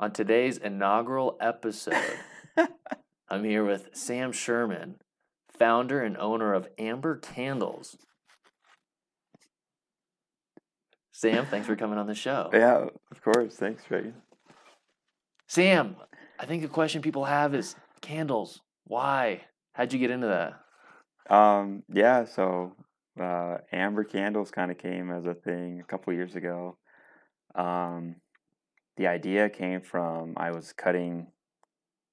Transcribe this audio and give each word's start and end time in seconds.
On 0.00 0.10
today's 0.10 0.56
inaugural 0.56 1.36
episode, 1.42 2.16
I'm 3.28 3.44
here 3.44 3.62
with 3.62 3.90
Sam 3.92 4.32
Sherman, 4.32 4.94
founder 5.58 6.02
and 6.02 6.16
owner 6.16 6.54
of 6.54 6.66
Amber 6.78 7.18
Candles. 7.18 7.98
Sam, 11.12 11.44
thanks 11.44 11.66
for 11.66 11.76
coming 11.76 11.98
on 11.98 12.06
the 12.06 12.14
show. 12.14 12.48
Yeah, 12.50 12.86
of 13.10 13.20
course. 13.20 13.56
Thanks, 13.56 13.82
Reagan. 13.90 14.14
Sam, 15.48 15.96
I 16.38 16.46
think 16.46 16.62
the 16.62 16.68
question 16.68 17.02
people 17.02 17.26
have 17.26 17.54
is 17.54 17.76
candles. 18.00 18.62
Why? 18.86 19.42
How'd 19.74 19.92
you 19.92 19.98
get 19.98 20.10
into 20.10 20.28
that? 20.28 21.34
Um, 21.34 21.82
yeah, 21.92 22.24
so 22.24 22.72
uh, 23.20 23.58
amber 23.70 24.04
candles 24.04 24.50
kind 24.50 24.70
of 24.70 24.78
came 24.78 25.10
as 25.10 25.26
a 25.26 25.34
thing 25.34 25.78
a 25.78 25.84
couple 25.84 26.14
years 26.14 26.36
ago. 26.36 26.78
Um, 27.54 28.16
the 29.00 29.06
idea 29.06 29.48
came 29.48 29.80
from 29.80 30.34
I 30.36 30.50
was 30.50 30.74
cutting 30.74 31.28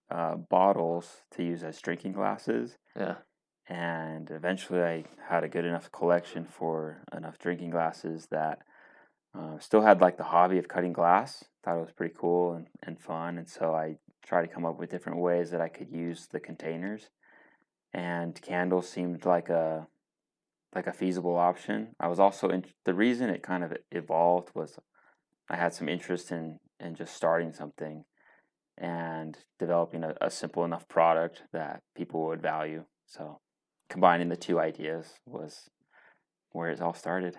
uh, 0.09 0.35
bottles 0.37 1.23
to 1.31 1.43
use 1.43 1.61
as 1.61 1.81
drinking 1.81 2.13
glasses, 2.13 2.77
Yeah. 2.97 3.15
and 3.67 4.31
eventually 4.31 4.81
I 4.81 5.03
had 5.27 5.43
a 5.43 5.49
good 5.49 5.65
enough 5.65 5.91
collection 5.91 6.45
for 6.45 7.03
enough 7.11 7.39
drinking 7.39 7.71
glasses 7.71 8.27
that 8.31 8.59
uh, 9.37 9.59
still 9.59 9.81
had 9.81 9.99
like 9.99 10.15
the 10.15 10.23
hobby 10.23 10.59
of 10.59 10.69
cutting 10.69 10.93
glass. 10.93 11.43
Thought 11.61 11.79
it 11.79 11.81
was 11.81 11.91
pretty 11.91 12.15
cool 12.17 12.53
and, 12.53 12.67
and 12.81 12.97
fun, 12.97 13.37
and 13.37 13.49
so 13.49 13.75
I 13.75 13.97
tried 14.25 14.43
to 14.43 14.53
come 14.53 14.65
up 14.65 14.79
with 14.79 14.89
different 14.89 15.19
ways 15.19 15.51
that 15.51 15.59
I 15.59 15.67
could 15.67 15.91
use 15.91 16.27
the 16.31 16.39
containers. 16.39 17.09
And 17.93 18.41
candles 18.41 18.87
seemed 18.87 19.25
like 19.25 19.49
a 19.49 19.87
like 20.73 20.87
a 20.87 20.93
feasible 20.93 21.35
option. 21.35 21.95
I 21.99 22.07
was 22.07 22.19
also 22.19 22.47
in, 22.47 22.63
the 22.85 22.93
reason 22.93 23.29
it 23.29 23.43
kind 23.43 23.65
of 23.65 23.75
evolved 23.91 24.51
was 24.55 24.79
I 25.49 25.57
had 25.57 25.73
some 25.73 25.89
interest 25.89 26.31
in 26.31 26.59
in 26.79 26.95
just 26.95 27.15
starting 27.15 27.53
something 27.53 28.03
and 28.77 29.37
developing 29.59 30.03
a, 30.03 30.15
a 30.21 30.29
simple 30.29 30.63
enough 30.63 30.87
product 30.87 31.43
that 31.53 31.81
people 31.95 32.27
would 32.27 32.41
value. 32.41 32.85
So 33.05 33.39
combining 33.89 34.29
the 34.29 34.35
two 34.35 34.59
ideas 34.59 35.13
was 35.25 35.69
where 36.51 36.69
it 36.69 36.81
all 36.81 36.93
started. 36.93 37.37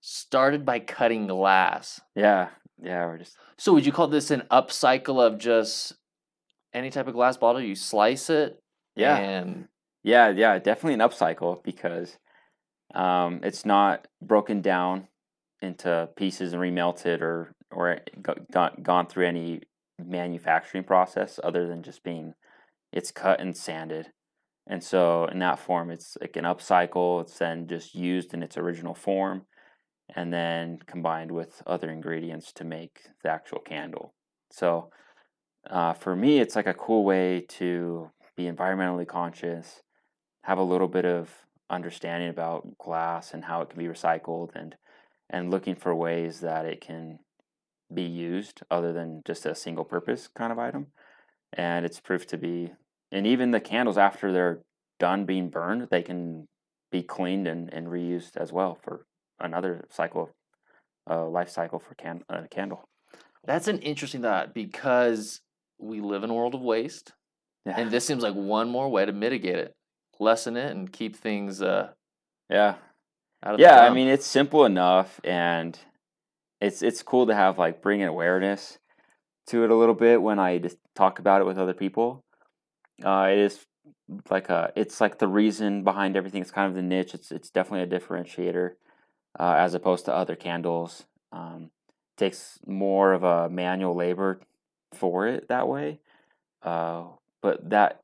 Started 0.00 0.64
by 0.64 0.78
cutting 0.78 1.26
glass. 1.26 2.00
Yeah, 2.14 2.48
yeah, 2.82 3.04
we're 3.06 3.18
just 3.18 3.36
So 3.58 3.72
would 3.72 3.84
you 3.84 3.92
call 3.92 4.08
this 4.08 4.30
an 4.30 4.44
upcycle 4.50 5.20
of 5.20 5.38
just 5.38 5.94
any 6.72 6.90
type 6.90 7.06
of 7.06 7.14
glass 7.14 7.36
bottle? 7.36 7.60
You 7.60 7.74
slice 7.74 8.30
it 8.30 8.60
yeah, 8.96 9.16
and 9.16 9.68
yeah, 10.02 10.28
yeah, 10.30 10.58
definitely 10.58 10.94
an 10.94 11.00
upcycle 11.00 11.62
because 11.62 12.18
um, 12.94 13.40
it's 13.42 13.64
not 13.64 14.06
broken 14.20 14.60
down 14.60 15.08
into 15.62 16.08
pieces 16.16 16.52
and 16.52 16.62
remelted 16.62 17.20
or 17.20 17.54
or 17.70 18.00
go- 18.22 18.34
gone 18.52 18.80
gone 18.82 19.06
through 19.06 19.26
any 19.26 19.62
manufacturing 19.98 20.84
process 20.84 21.38
other 21.42 21.66
than 21.66 21.82
just 21.82 22.02
being 22.02 22.34
it's 22.92 23.10
cut 23.10 23.40
and 23.40 23.56
sanded. 23.56 24.08
And 24.66 24.82
so 24.82 25.26
in 25.26 25.38
that 25.40 25.58
form 25.58 25.90
it's 25.90 26.16
like 26.20 26.36
an 26.36 26.44
upcycle, 26.44 27.20
it's 27.22 27.38
then 27.38 27.66
just 27.66 27.94
used 27.94 28.34
in 28.34 28.42
its 28.42 28.56
original 28.56 28.94
form 28.94 29.46
and 30.14 30.32
then 30.32 30.78
combined 30.86 31.30
with 31.30 31.62
other 31.66 31.90
ingredients 31.90 32.52
to 32.54 32.64
make 32.64 33.00
the 33.22 33.30
actual 33.30 33.60
candle. 33.60 34.14
So 34.50 34.90
uh, 35.68 35.92
for 35.92 36.16
me 36.16 36.40
it's 36.40 36.56
like 36.56 36.66
a 36.66 36.74
cool 36.74 37.04
way 37.04 37.44
to 37.48 38.10
be 38.36 38.44
environmentally 38.44 39.06
conscious, 39.06 39.82
have 40.44 40.58
a 40.58 40.62
little 40.62 40.88
bit 40.88 41.04
of 41.04 41.30
understanding 41.68 42.28
about 42.28 42.78
glass 42.78 43.32
and 43.32 43.44
how 43.44 43.62
it 43.62 43.70
can 43.70 43.78
be 43.78 43.86
recycled 43.86 44.50
and 44.54 44.74
and 45.32 45.50
looking 45.50 45.76
for 45.76 45.94
ways 45.94 46.40
that 46.40 46.66
it 46.66 46.80
can 46.80 47.20
be 47.92 48.02
used 48.02 48.62
other 48.70 48.92
than 48.92 49.22
just 49.26 49.46
a 49.46 49.54
single 49.54 49.84
purpose 49.84 50.28
kind 50.36 50.52
of 50.52 50.58
item. 50.58 50.88
And 51.52 51.84
it's 51.84 52.00
proved 52.00 52.28
to 52.30 52.38
be, 52.38 52.72
and 53.10 53.26
even 53.26 53.50
the 53.50 53.60
candles 53.60 53.98
after 53.98 54.32
they're 54.32 54.60
done 54.98 55.24
being 55.24 55.48
burned, 55.48 55.88
they 55.90 56.02
can 56.02 56.46
be 56.92 57.02
cleaned 57.02 57.48
and, 57.48 57.72
and 57.72 57.88
reused 57.88 58.36
as 58.36 58.52
well 58.52 58.78
for 58.82 59.06
another 59.40 59.86
cycle, 59.90 60.30
uh, 61.08 61.26
life 61.26 61.48
cycle 61.48 61.78
for 61.78 61.94
can, 61.94 62.22
a 62.28 62.46
candle. 62.48 62.84
that's 63.44 63.68
an 63.68 63.78
interesting 63.78 64.22
thought 64.22 64.54
because 64.54 65.40
we 65.78 66.00
live 66.00 66.22
in 66.22 66.30
a 66.30 66.34
world 66.34 66.54
of 66.54 66.60
waste. 66.60 67.12
Yeah. 67.66 67.74
And 67.78 67.90
this 67.90 68.06
seems 68.06 68.22
like 68.22 68.34
one 68.34 68.68
more 68.70 68.88
way 68.88 69.04
to 69.04 69.12
mitigate 69.12 69.58
it, 69.58 69.74
lessen 70.18 70.56
it, 70.56 70.70
and 70.70 70.90
keep 70.90 71.16
things 71.16 71.60
uh, 71.60 71.90
yeah. 72.48 72.74
out 73.42 73.54
of 73.54 73.58
the 73.58 73.62
yeah 73.62 73.80
i 73.80 73.90
mean 73.90 74.08
it's 74.08 74.26
simple 74.26 74.64
enough 74.64 75.20
and 75.24 75.78
it's 76.60 76.82
it's 76.82 77.02
cool 77.02 77.26
to 77.26 77.34
have 77.34 77.58
like 77.58 77.82
bring 77.82 78.02
awareness 78.02 78.78
to 79.46 79.64
it 79.64 79.70
a 79.70 79.74
little 79.74 79.94
bit 79.94 80.22
when 80.22 80.38
i 80.38 80.58
just 80.58 80.76
talk 80.94 81.18
about 81.18 81.40
it 81.40 81.46
with 81.46 81.58
other 81.58 81.74
people. 81.74 82.22
Uh, 83.02 83.28
it 83.32 83.38
is 83.38 83.66
like 84.30 84.50
a 84.50 84.70
it's 84.76 85.00
like 85.00 85.18
the 85.18 85.28
reason 85.28 85.82
behind 85.82 86.16
everything. 86.16 86.42
It's 86.42 86.50
kind 86.50 86.68
of 86.68 86.74
the 86.74 86.82
niche. 86.82 87.14
It's 87.14 87.32
it's 87.32 87.50
definitely 87.50 87.96
a 87.96 88.00
differentiator 88.00 88.72
uh, 89.38 89.54
as 89.58 89.74
opposed 89.74 90.04
to 90.04 90.14
other 90.14 90.36
candles. 90.36 91.06
Um, 91.32 91.70
takes 92.16 92.58
more 92.66 93.12
of 93.14 93.22
a 93.22 93.48
manual 93.48 93.96
labor 93.96 94.40
for 94.92 95.26
it 95.26 95.48
that 95.48 95.68
way. 95.68 96.00
Uh, 96.62 97.04
but 97.40 97.70
that 97.70 98.02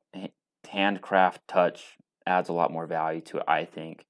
handcraft 0.71 1.47
touch 1.47 1.99
adds 2.27 2.49
a 2.49 2.53
lot 2.53 2.73
more 2.73 2.87
value 2.87 3.21
to 3.21 3.37
it 3.38 3.44
i 3.47 3.65
think. 3.65 4.06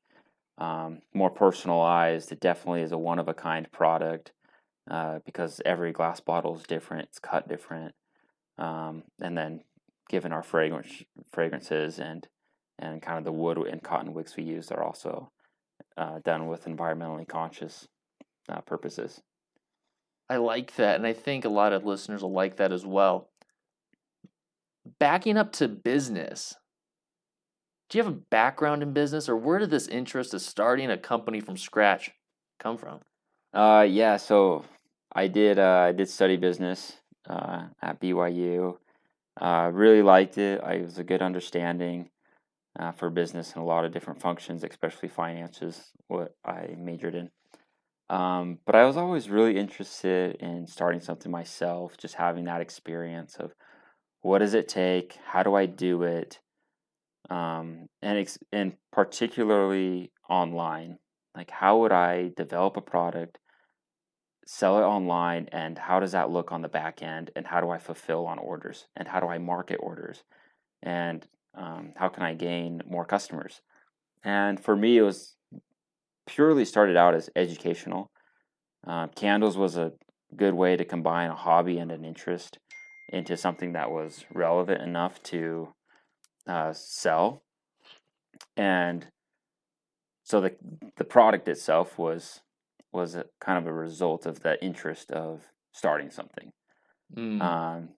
Um, 0.58 1.02
more 1.12 1.28
personalized. 1.28 2.32
It 2.32 2.40
definitely 2.40 2.82
is 2.82 2.92
a 2.92 2.96
one 2.96 3.18
of 3.18 3.28
a 3.28 3.34
kind 3.34 3.70
product 3.72 4.32
uh, 4.90 5.18
because 5.24 5.60
every 5.64 5.92
glass 5.92 6.20
bottle 6.20 6.56
is 6.56 6.62
different. 6.62 7.08
It's 7.08 7.18
cut 7.18 7.48
different, 7.48 7.94
um, 8.58 9.02
and 9.20 9.36
then 9.36 9.62
given 10.08 10.32
our 10.32 10.42
fragrance 10.42 11.02
fragrances 11.30 11.98
and 11.98 12.28
and 12.78 13.00
kind 13.02 13.18
of 13.18 13.24
the 13.24 13.32
wood 13.32 13.58
and 13.58 13.82
cotton 13.82 14.12
wicks 14.12 14.36
we 14.36 14.44
use 14.44 14.70
are 14.70 14.82
also 14.82 15.30
uh, 15.96 16.18
done 16.24 16.46
with 16.46 16.66
environmentally 16.66 17.26
conscious 17.26 17.88
uh, 18.48 18.60
purposes. 18.60 19.22
I 20.28 20.36
like 20.36 20.74
that. 20.76 20.96
And 20.96 21.06
I 21.06 21.12
think 21.12 21.44
a 21.44 21.50
lot 21.50 21.72
of 21.72 21.84
listeners 21.84 22.22
will 22.22 22.32
like 22.32 22.56
that 22.56 22.72
as 22.72 22.84
well. 22.84 23.30
Backing 24.98 25.36
up 25.36 25.52
to 25.52 25.68
business, 25.68 26.54
do 27.88 27.98
you 27.98 28.04
have 28.04 28.12
a 28.12 28.16
background 28.16 28.82
in 28.82 28.92
business 28.92 29.28
or 29.28 29.36
where 29.36 29.58
did 29.58 29.70
this 29.70 29.88
interest 29.88 30.34
of 30.34 30.42
starting 30.42 30.90
a 30.90 30.98
company 30.98 31.40
from 31.40 31.56
scratch 31.56 32.10
come 32.58 32.76
from? 32.76 33.00
Uh, 33.52 33.86
yeah, 33.88 34.16
so 34.16 34.64
I 35.12 35.28
did 35.28 35.58
uh, 35.58 35.86
I 35.88 35.92
did 35.92 36.08
study 36.08 36.36
business 36.36 36.94
uh, 37.28 37.64
at 37.82 38.00
BYU. 38.00 38.78
Uh, 39.40 39.70
really 39.72 40.02
liked 40.02 40.38
it. 40.38 40.60
I 40.62 40.78
was 40.78 40.98
a 40.98 41.04
good 41.04 41.22
understanding 41.22 42.10
uh, 42.78 42.92
for 42.92 43.10
business 43.10 43.52
and 43.54 43.62
a 43.62 43.66
lot 43.66 43.84
of 43.84 43.92
different 43.92 44.20
functions, 44.20 44.64
especially 44.64 45.08
finances, 45.08 45.90
what 46.08 46.34
I 46.44 46.74
majored 46.78 47.14
in. 47.14 47.30
Um, 48.08 48.58
but 48.66 48.76
I 48.76 48.84
was 48.84 48.96
always 48.96 49.28
really 49.28 49.58
interested 49.58 50.36
in 50.36 50.66
starting 50.66 51.00
something 51.00 51.30
myself, 51.32 51.96
just 51.96 52.14
having 52.14 52.44
that 52.44 52.60
experience 52.60 53.36
of 53.36 53.52
what 54.22 54.38
does 54.38 54.54
it 54.54 54.68
take, 54.68 55.18
how 55.24 55.42
do 55.42 55.54
I 55.54 55.66
do 55.66 56.02
it, 56.04 56.38
um, 57.30 57.86
and 58.02 58.18
ex- 58.18 58.38
and 58.52 58.76
particularly 58.92 60.12
online. 60.30 60.98
Like, 61.36 61.50
how 61.50 61.78
would 61.80 61.92
I 61.92 62.32
develop 62.34 62.78
a 62.78 62.80
product, 62.80 63.38
sell 64.46 64.78
it 64.78 64.82
online, 64.82 65.48
and 65.52 65.76
how 65.76 66.00
does 66.00 66.12
that 66.12 66.30
look 66.30 66.50
on 66.50 66.62
the 66.62 66.68
back 66.68 67.02
end? 67.02 67.30
And 67.36 67.46
how 67.46 67.60
do 67.60 67.68
I 67.68 67.78
fulfill 67.78 68.26
on 68.26 68.38
orders? 68.38 68.86
And 68.96 69.06
how 69.06 69.20
do 69.20 69.26
I 69.26 69.36
market 69.38 69.76
orders? 69.76 70.24
And 70.82 71.26
um, 71.54 71.92
how 71.96 72.08
can 72.08 72.22
I 72.22 72.34
gain 72.34 72.82
more 72.88 73.04
customers? 73.04 73.60
And 74.24 74.58
for 74.58 74.74
me, 74.74 74.96
it 74.96 75.02
was 75.02 75.36
purely 76.26 76.64
started 76.64 76.96
out 76.96 77.14
as 77.14 77.28
educational. 77.36 78.10
Uh, 78.86 79.08
candles 79.08 79.58
was 79.58 79.76
a 79.76 79.92
good 80.34 80.54
way 80.54 80.76
to 80.76 80.84
combine 80.84 81.30
a 81.30 81.36
hobby 81.36 81.78
and 81.78 81.92
an 81.92 82.04
interest 82.04 82.58
into 83.12 83.36
something 83.36 83.72
that 83.74 83.90
was 83.90 84.24
relevant 84.32 84.82
enough 84.82 85.22
to 85.22 85.68
uh, 86.48 86.72
sell. 86.72 87.42
And 88.56 89.06
so 90.26 90.40
the 90.40 90.56
the 90.96 91.04
product 91.04 91.46
itself 91.46 91.98
was 91.98 92.40
was 92.92 93.14
a, 93.14 93.26
kind 93.40 93.58
of 93.58 93.66
a 93.68 93.72
result 93.72 94.26
of 94.26 94.40
the 94.40 94.62
interest 94.62 95.12
of 95.12 95.52
starting 95.72 96.10
something. 96.10 96.50
Mm. 97.16 97.40
Um, 97.40 97.88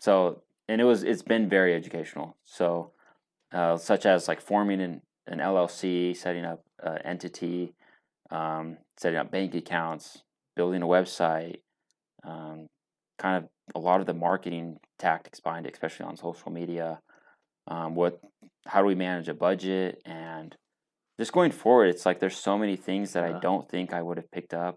so 0.00 0.42
and 0.68 0.80
it 0.80 0.84
was 0.84 1.04
it's 1.04 1.22
been 1.22 1.48
very 1.48 1.74
educational. 1.74 2.36
So 2.44 2.90
uh, 3.52 3.76
such 3.76 4.04
as 4.04 4.26
like 4.26 4.40
forming 4.40 4.80
an, 4.80 5.00
an 5.28 5.38
LLC, 5.38 6.16
setting 6.16 6.44
up 6.44 6.64
an 6.82 6.98
entity, 7.04 7.74
um, 8.32 8.78
setting 8.96 9.18
up 9.18 9.30
bank 9.30 9.54
accounts, 9.54 10.24
building 10.56 10.82
a 10.82 10.86
website, 10.86 11.58
um, 12.24 12.66
kind 13.16 13.44
of 13.44 13.48
a 13.76 13.78
lot 13.78 14.00
of 14.00 14.06
the 14.06 14.14
marketing 14.14 14.78
tactics 14.98 15.38
behind 15.38 15.66
it, 15.66 15.72
especially 15.72 16.06
on 16.06 16.16
social 16.16 16.50
media. 16.50 16.98
Um, 17.68 17.94
what 17.94 18.20
how 18.66 18.80
do 18.80 18.86
we 18.86 18.96
manage 18.96 19.28
a 19.28 19.34
budget 19.34 20.02
and 20.04 20.56
just 21.18 21.32
going 21.32 21.50
forward, 21.50 21.86
it's 21.86 22.04
like 22.06 22.20
there's 22.20 22.36
so 22.36 22.58
many 22.58 22.76
things 22.76 23.12
that 23.12 23.28
Yeah. 23.28 23.36
I 23.36 23.40
don't 23.40 23.68
think 23.68 23.92
I 23.92 24.02
would 24.02 24.16
have 24.16 24.30
picked 24.30 24.54
up 24.54 24.76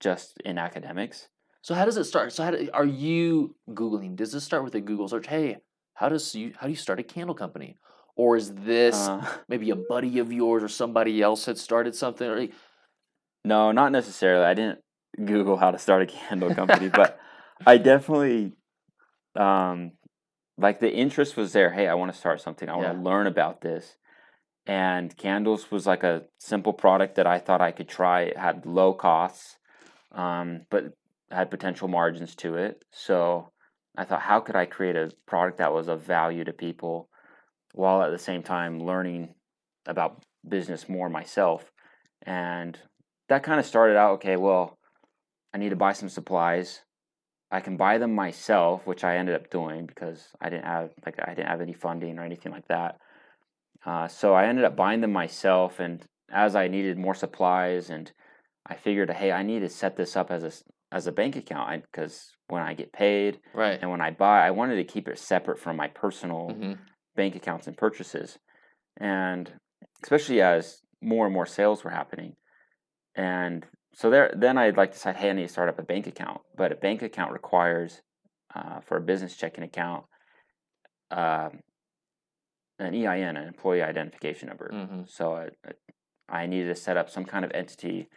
just 0.00 0.38
in 0.44 0.58
academics. 0.58 1.28
So 1.62 1.74
how 1.74 1.84
does 1.84 1.96
it 1.96 2.04
start? 2.04 2.32
So 2.32 2.42
how 2.42 2.50
do, 2.50 2.68
are 2.74 2.84
you 2.84 3.54
googling? 3.70 4.16
Does 4.16 4.32
this 4.32 4.44
start 4.44 4.64
with 4.64 4.74
a 4.74 4.80
Google 4.80 5.08
search? 5.08 5.28
Hey, 5.28 5.58
how 5.94 6.08
does 6.08 6.34
you 6.34 6.52
how 6.58 6.66
do 6.66 6.70
you 6.72 6.76
start 6.76 6.98
a 6.98 7.04
candle 7.04 7.34
company? 7.34 7.76
Or 8.16 8.36
is 8.36 8.52
this 8.54 9.08
Uh, 9.08 9.24
maybe 9.48 9.70
a 9.70 9.76
buddy 9.76 10.18
of 10.18 10.32
yours 10.32 10.62
or 10.62 10.68
somebody 10.68 11.22
else 11.22 11.46
had 11.46 11.58
started 11.58 11.94
something? 11.94 12.28
Or 12.28 12.48
no, 13.44 13.72
not 13.72 13.92
necessarily. 13.92 14.44
I 14.44 14.54
didn't 14.54 14.80
Google 15.16 15.56
how 15.56 15.70
to 15.70 15.78
start 15.78 16.02
a 16.02 16.06
candle 16.06 16.54
company, 16.54 16.88
but 16.88 17.18
I 17.66 17.78
definitely 17.78 18.52
um 19.36 19.92
like 20.58 20.80
the 20.80 20.92
interest 20.92 21.36
was 21.36 21.52
there. 21.52 21.70
Hey, 21.70 21.86
I 21.88 21.94
want 21.94 22.12
to 22.12 22.18
start 22.18 22.40
something. 22.40 22.68
I 22.68 22.76
want 22.76 22.88
Yeah. 22.88 22.92
to 22.94 22.98
learn 22.98 23.26
about 23.26 23.60
this. 23.60 23.96
And 24.66 25.16
candles 25.16 25.70
was 25.70 25.86
like 25.86 26.04
a 26.04 26.22
simple 26.38 26.72
product 26.72 27.16
that 27.16 27.26
I 27.26 27.38
thought 27.38 27.60
I 27.60 27.72
could 27.72 27.88
try. 27.88 28.22
It 28.22 28.38
had 28.38 28.64
low 28.64 28.94
costs, 28.94 29.56
um, 30.12 30.66
but 30.70 30.92
had 31.30 31.50
potential 31.50 31.88
margins 31.88 32.36
to 32.36 32.56
it. 32.56 32.84
So 32.92 33.50
I 33.96 34.04
thought, 34.04 34.22
how 34.22 34.40
could 34.40 34.56
I 34.56 34.66
create 34.66 34.96
a 34.96 35.10
product 35.26 35.58
that 35.58 35.72
was 35.72 35.88
of 35.88 36.02
value 36.02 36.44
to 36.44 36.52
people 36.52 37.08
while 37.74 38.02
at 38.02 38.10
the 38.10 38.18
same 38.18 38.42
time 38.42 38.80
learning 38.80 39.34
about 39.86 40.22
business 40.48 40.88
more 40.88 41.08
myself? 41.08 41.72
And 42.22 42.78
that 43.28 43.42
kind 43.42 43.58
of 43.58 43.66
started 43.66 43.96
out 43.96 44.12
okay, 44.12 44.36
well, 44.36 44.78
I 45.52 45.58
need 45.58 45.70
to 45.70 45.76
buy 45.76 45.92
some 45.92 46.08
supplies. 46.08 46.82
I 47.50 47.60
can 47.60 47.76
buy 47.76 47.98
them 47.98 48.14
myself, 48.14 48.86
which 48.86 49.04
I 49.04 49.18
ended 49.18 49.34
up 49.34 49.50
doing 49.50 49.86
because 49.86 50.28
I 50.40 50.48
didn't 50.48 50.64
have 50.64 50.90
like 51.04 51.16
I 51.22 51.34
didn't 51.34 51.48
have 51.48 51.60
any 51.60 51.74
funding 51.74 52.18
or 52.18 52.24
anything 52.24 52.52
like 52.52 52.68
that. 52.68 52.98
Uh, 53.84 54.08
so 54.08 54.34
I 54.34 54.46
ended 54.46 54.64
up 54.64 54.76
buying 54.76 55.00
them 55.00 55.12
myself, 55.12 55.80
and 55.80 56.04
as 56.30 56.54
I 56.54 56.68
needed 56.68 56.98
more 56.98 57.14
supplies, 57.14 57.90
and 57.90 58.10
I 58.66 58.76
figured, 58.76 59.10
hey, 59.10 59.32
I 59.32 59.42
need 59.42 59.60
to 59.60 59.68
set 59.68 59.96
this 59.96 60.16
up 60.16 60.30
as 60.30 60.44
a 60.44 60.52
as 60.94 61.06
a 61.06 61.12
bank 61.12 61.36
account 61.36 61.84
because 61.90 62.32
when 62.48 62.60
I 62.62 62.74
get 62.74 62.92
paid 62.92 63.40
right. 63.54 63.78
and 63.80 63.90
when 63.90 64.02
I 64.02 64.10
buy, 64.10 64.46
I 64.46 64.50
wanted 64.50 64.76
to 64.76 64.84
keep 64.84 65.08
it 65.08 65.18
separate 65.18 65.58
from 65.58 65.76
my 65.76 65.88
personal 65.88 66.50
hmm 66.50 66.72
bank 67.14 67.36
accounts 67.36 67.66
and 67.66 67.76
purchases. 67.76 68.38
And 68.96 69.52
especially 70.02 70.40
as 70.40 70.80
more 71.02 71.26
and 71.26 71.34
more 71.34 71.44
sales 71.46 71.84
were 71.84 71.90
happening. 71.90 72.36
And 73.14 73.66
so 73.94 74.08
there, 74.08 74.32
then 74.34 74.56
I'd 74.56 74.78
like 74.78 74.92
to 74.92 74.96
decide, 74.96 75.16
hey, 75.16 75.30
I 75.30 75.32
need 75.34 75.42
to 75.42 75.52
start 75.52 75.68
up 75.68 75.78
a 75.78 75.82
bank 75.82 76.06
account. 76.06 76.40
But 76.56 76.72
a 76.72 76.76
bank 76.76 77.02
account 77.02 77.32
requires, 77.32 78.00
uh, 78.54 78.80
for 78.80 78.96
a 78.96 79.00
business 79.02 79.36
checking 79.36 79.64
account, 79.64 80.04
um, 81.10 81.60
an 82.82 82.94
EIN, 82.94 83.36
an 83.36 83.46
employee 83.46 83.82
identification 83.82 84.48
number. 84.48 84.70
hmm 84.72 85.02
So 85.06 85.34
I, 85.36 85.48
I 86.28 86.46
needed 86.46 86.68
to 86.68 86.74
set 86.74 86.96
up 86.96 87.10
some 87.10 87.24
kind 87.24 87.44
of 87.44 87.52
entity. 87.54 88.08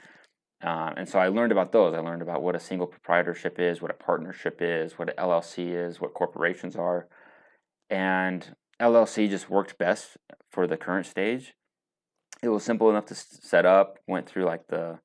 Uh, 0.64 0.94
and 0.98 1.08
so 1.08 1.20
I 1.20 1.28
learned 1.28 1.52
about 1.52 1.72
those. 1.72 1.94
I 1.94 2.00
learned 2.00 2.22
about 2.22 2.42
what 2.42 2.56
a 2.56 2.60
single 2.60 2.88
proprietorship 2.88 3.60
is, 3.60 3.82
what 3.82 3.92
a 3.92 3.96
partnership 3.96 4.58
is, 4.62 4.98
what 4.98 5.10
an 5.10 5.16
LLC 5.18 5.74
is, 5.74 6.02
what 6.02 6.14
corporations 6.14 6.76
are. 6.76 7.08
And 7.90 8.56
LLC 8.82 9.30
just 9.30 9.50
worked 9.50 9.78
best 9.78 10.18
for 10.52 10.66
the 10.66 10.78
current 10.78 11.06
stage. 11.06 11.54
It 12.42 12.50
was 12.50 12.64
simple 12.64 12.90
enough 12.90 13.06
to 13.08 13.16
set 13.16 13.66
up, 13.66 14.00
went 14.08 14.28
through 14.28 14.46
like 14.46 14.68
the 14.68 15.00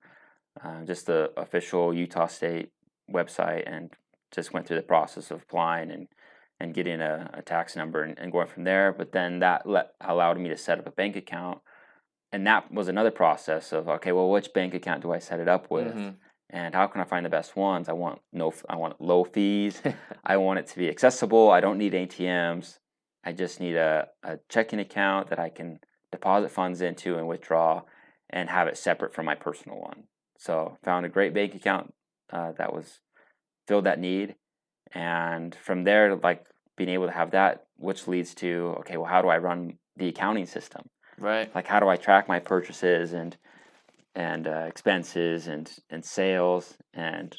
uh, 0.63 0.85
just 0.85 1.07
the 1.07 1.31
official 1.37 1.95
Utah 1.95 2.27
State 2.27 2.71
website 3.13 3.63
and 3.67 3.91
just 4.33 4.53
went 4.53 4.67
through 4.67 4.77
the 4.77 4.83
process 4.83 5.31
of 5.31 5.43
applying 5.43 5.91
and, 5.91 6.09
and 6.61 6.75
getting 6.75 7.01
a, 7.01 7.31
a 7.35 7.43
tax 7.43 7.75
number 7.75 8.03
and, 8.03 8.19
and 8.19 8.31
going 8.31 8.47
from 8.47 8.65
there. 8.65 8.93
But 8.93 9.13
then 9.13 9.39
that 9.41 9.67
let, 9.67 9.93
allowed 10.01 10.39
me 10.39 10.49
to 10.51 10.57
set 10.57 10.79
up 10.79 10.87
a 10.87 10.91
bank 10.91 11.17
account. 11.17 11.59
And 12.33 12.47
that 12.47 12.73
was 12.73 12.87
another 12.89 13.11
process 13.11 13.73
of 13.73 13.89
okay, 13.89 14.13
well, 14.13 14.31
which 14.31 14.53
bank 14.53 14.75
account 14.75 15.03
do 15.03 15.13
I 15.13 15.19
set 15.19 15.41
it 15.41 15.49
up 15.49 15.71
with, 15.71 15.95
Mhm. 15.95 16.15
and 16.51 16.75
how 16.75 16.87
can 16.87 17.01
I 17.01 17.05
find 17.05 17.27
the 17.27 17.31
best 17.31 17.57
ones? 17.57 17.89
I 17.89 17.93
want 17.93 18.21
no, 18.33 18.53
I 18.69 18.77
want 18.77 19.01
low 19.01 19.25
fees. 19.25 19.83
I 20.25 20.37
want 20.37 20.61
it 20.61 20.67
to 20.69 20.79
be 20.79 20.89
accessible. 20.89 21.51
I 21.51 21.61
don't 21.61 21.79
need 21.79 21.93
ATMs. 21.93 22.79
I 23.25 23.33
just 23.33 23.59
need 23.59 23.75
a, 23.75 24.09
a 24.23 24.39
checking 24.49 24.79
account 24.79 25.29
that 25.31 25.39
I 25.41 25.49
can 25.49 25.81
deposit 26.13 26.51
funds 26.51 26.81
into 26.81 27.19
and 27.19 27.27
withdraw 27.27 27.83
and 28.31 28.49
have 28.49 28.69
it 28.69 28.79
separate 28.79 29.13
from 29.13 29.27
my 29.27 29.35
personal 29.35 29.79
one. 29.81 30.05
So 30.39 30.79
found 30.85 31.05
a 31.05 31.09
great 31.09 31.35
bank 31.35 31.55
account 31.55 31.93
uh, 32.33 32.53
that 32.59 32.73
was 32.73 33.01
filled 33.67 33.85
that 33.87 33.99
need. 33.99 34.37
And 34.93 35.55
from 35.55 35.85
there, 35.85 36.17
like 36.17 36.45
being 36.77 36.91
able 36.91 37.07
to 37.07 37.13
have 37.13 37.31
that, 37.33 37.65
which 37.77 38.09
leads 38.09 38.35
to, 38.37 38.77
okay, 38.81 38.97
well, 38.97 39.11
how 39.11 39.23
do 39.23 39.29
I 39.29 39.39
run 39.39 39.79
the 39.97 40.09
accounting 40.09 40.47
system? 40.47 40.83
Right. 41.19 41.55
Like, 41.55 41.67
how 41.67 41.81
do 41.81 41.89
I 41.89 41.97
track 41.97 42.29
my 42.29 42.39
purchases 42.39 43.13
and 43.13 43.37
and 44.17 44.49
uh, 44.49 44.65
expenses 44.67 45.47
and 45.47 45.71
and 45.89 46.05
sales 46.05 46.77
and 46.95 47.37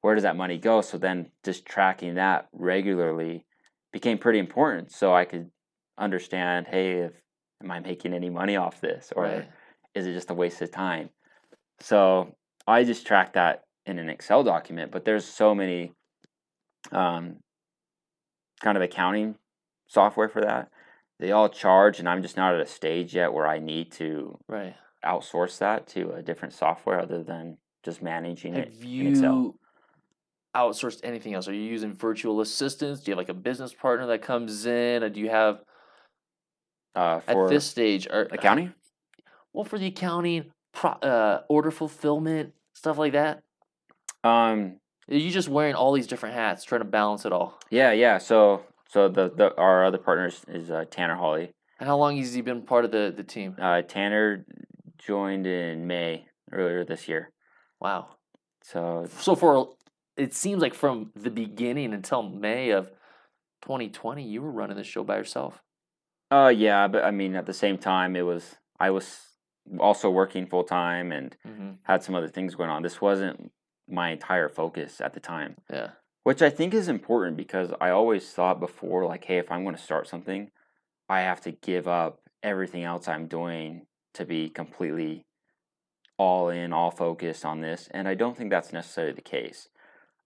where 0.00 0.14
does 0.14 0.22
that 0.22 0.36
money 0.36 0.56
go? 0.56 0.82
So 0.82 0.98
then, 0.98 1.30
just 1.44 1.66
tracking 1.66 2.14
that 2.14 2.48
regularly 2.52 3.44
became 3.92 4.18
pretty 4.18 4.38
important. 4.38 4.92
So 4.92 5.12
I 5.12 5.24
could 5.24 5.50
understand, 5.98 6.66
hey, 6.68 7.00
if 7.00 7.12
am 7.62 7.70
I 7.70 7.80
making 7.80 8.14
any 8.14 8.30
money 8.30 8.56
off 8.56 8.80
this, 8.80 9.12
or 9.16 9.24
Right. 9.24 9.48
is 9.94 10.06
it 10.06 10.12
just 10.12 10.30
a 10.30 10.34
waste 10.34 10.62
of 10.62 10.70
time? 10.70 11.10
So 11.80 12.36
I 12.66 12.84
just 12.84 13.06
track 13.06 13.32
that 13.32 13.64
in 13.84 13.98
an 13.98 14.08
Excel 14.08 14.44
document. 14.44 14.92
But 14.92 15.04
there's 15.04 15.24
so 15.24 15.54
many 15.54 15.92
um, 16.92 17.36
kind 18.60 18.76
of 18.76 18.82
accounting 18.82 19.36
software 19.86 20.28
for 20.28 20.40
that. 20.42 20.68
They 21.18 21.32
all 21.32 21.48
charge, 21.48 21.98
and 21.98 22.08
I'm 22.08 22.22
just 22.22 22.36
not 22.36 22.54
at 22.54 22.60
a 22.60 22.66
stage 22.66 23.14
yet 23.14 23.32
where 23.32 23.46
I 23.46 23.58
need 23.58 23.92
to 23.92 24.38
Right. 24.48 24.74
outsource 25.04 25.58
that 25.58 25.86
to 25.88 26.12
a 26.12 26.22
different 26.22 26.52
software 26.54 27.00
other 27.00 27.22
than 27.22 27.56
just 27.82 28.02
managing 28.02 28.54
it 28.54 28.68
Have 28.68 28.84
in 28.84 29.06
Excel. 29.06 29.34
you 29.34 29.58
outsourced 30.54 31.00
anything 31.04 31.34
else? 31.34 31.48
Are 31.48 31.54
you 31.54 31.62
using 31.62 31.92
virtual 31.94 32.40
assistants? 32.40 33.02
Do 33.02 33.10
you 33.10 33.12
have 33.12 33.18
like 33.18 33.28
a 33.28 33.34
business 33.34 33.72
partner 33.72 34.06
that 34.06 34.22
comes 34.22 34.66
in? 34.66 35.02
Or 35.02 35.08
do 35.08 35.20
you 35.20 35.30
have 35.30 35.62
Uh, 36.94 37.20
for 37.20 37.44
at 37.46 37.50
this 37.50 37.64
stage 37.66 38.06
are 38.08 38.26
accounting, 38.30 38.72
Well, 39.52 39.64
for 39.64 39.78
the 39.78 39.86
accounting, 39.86 40.50
pro, 40.72 40.90
uh, 40.92 41.42
order 41.48 41.70
fulfillment, 41.70 42.54
stuff 42.74 42.98
like 42.98 43.12
that. 43.12 43.42
um, 44.24 44.80
Are 45.10 45.14
you 45.14 45.30
just 45.30 45.48
wearing 45.48 45.74
all 45.74 45.92
these 45.92 46.06
different 46.06 46.34
hats, 46.34 46.64
trying 46.64 46.80
to 46.80 46.86
balance 46.86 47.24
it 47.24 47.32
all? 47.32 47.58
yeah, 47.70 47.92
yeah. 47.92 48.18
So, 48.18 48.62
so 48.88 49.08
the, 49.08 49.30
the 49.30 49.54
our 49.56 49.84
other 49.84 49.98
partners 49.98 50.42
is 50.48 50.70
uh, 50.70 50.84
Tanner 50.90 51.16
Hawley. 51.16 51.52
And 51.78 51.88
how 51.88 51.96
long 51.96 52.16
has 52.16 52.32
he 52.34 52.40
been 52.40 52.62
part 52.62 52.84
of 52.84 52.90
the 52.90 53.12
the 53.14 53.22
team? 53.24 53.56
Uh, 53.60 53.82
Tanner 53.82 54.44
joined 54.98 55.46
in 55.46 55.86
May 55.86 56.26
earlier 56.52 56.84
this 56.84 57.06
year. 57.08 57.30
Wow. 57.80 58.16
So 58.62 59.06
So 59.18 59.36
for 59.36 59.74
it 60.16 60.34
seems 60.34 60.62
like 60.62 60.74
from 60.74 61.12
the 61.14 61.30
beginning 61.30 61.92
until 61.92 62.22
May 62.22 62.70
of 62.70 62.90
2020, 63.62 64.22
you 64.22 64.40
were 64.42 64.50
running 64.50 64.76
the 64.76 64.84
show 64.84 65.04
by 65.04 65.18
yourself. 65.18 65.62
Uh 66.30 66.48
yeah, 66.48 66.88
but 66.88 67.04
I 67.04 67.10
mean 67.10 67.36
at 67.36 67.46
the 67.46 67.52
same 67.52 67.78
time 67.78 68.16
it 68.16 68.22
was 68.22 68.56
I 68.80 68.90
was 68.90 69.20
also 69.78 70.10
working 70.10 70.46
full 70.46 70.64
time 70.64 71.12
and 71.12 71.36
hmm 71.44 71.72
had 71.82 72.02
some 72.02 72.14
other 72.16 72.28
things 72.28 72.54
going 72.56 72.70
on. 72.70 72.82
This 72.82 73.00
wasn't 73.00 73.52
my 73.88 74.10
entire 74.10 74.48
focus 74.48 75.00
at 75.00 75.14
the 75.14 75.20
time, 75.20 75.56
Yeah. 75.70 75.90
which 76.24 76.42
I 76.42 76.50
think 76.50 76.74
is 76.74 76.88
important 76.88 77.36
because 77.36 77.72
I 77.80 77.90
always 77.90 78.30
thought 78.32 78.60
before 78.60 79.06
like 79.06 79.24
hey, 79.24 79.38
if 79.38 79.50
I'm 79.50 79.62
going 79.64 79.76
to 79.76 79.82
start 79.82 80.08
something, 80.08 80.50
I 81.08 81.20
have 81.20 81.40
to 81.42 81.52
give 81.52 81.86
up 81.86 82.20
everything 82.42 82.82
else 82.84 83.08
I'm 83.08 83.26
doing 83.26 83.86
to 84.14 84.24
be 84.24 84.48
completely 84.48 85.24
all 86.18 86.48
in, 86.48 86.72
all 86.72 86.90
focused 86.90 87.44
on 87.44 87.60
this, 87.60 87.88
and 87.90 88.08
I 88.08 88.14
don't 88.14 88.36
think 88.36 88.50
that's 88.50 88.72
necessarily 88.72 89.12
the 89.12 89.20
case. 89.20 89.68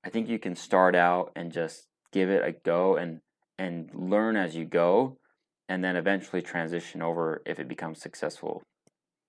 I 0.04 0.08
think 0.08 0.28
you 0.28 0.38
can 0.38 0.54
start 0.54 0.94
out 0.94 1.32
and 1.36 1.52
just 1.52 1.88
give 2.12 2.30
it 2.30 2.42
a 2.46 2.52
go 2.52 2.96
and 2.96 3.20
and 3.58 3.90
learn 3.94 4.36
as 4.36 4.56
you 4.56 4.64
go 4.64 5.18
and 5.68 5.84
then 5.84 5.94
eventually 5.94 6.40
transition 6.42 7.02
over 7.02 7.42
if 7.44 7.60
it 7.60 7.68
becomes 7.68 8.00
successful. 8.00 8.62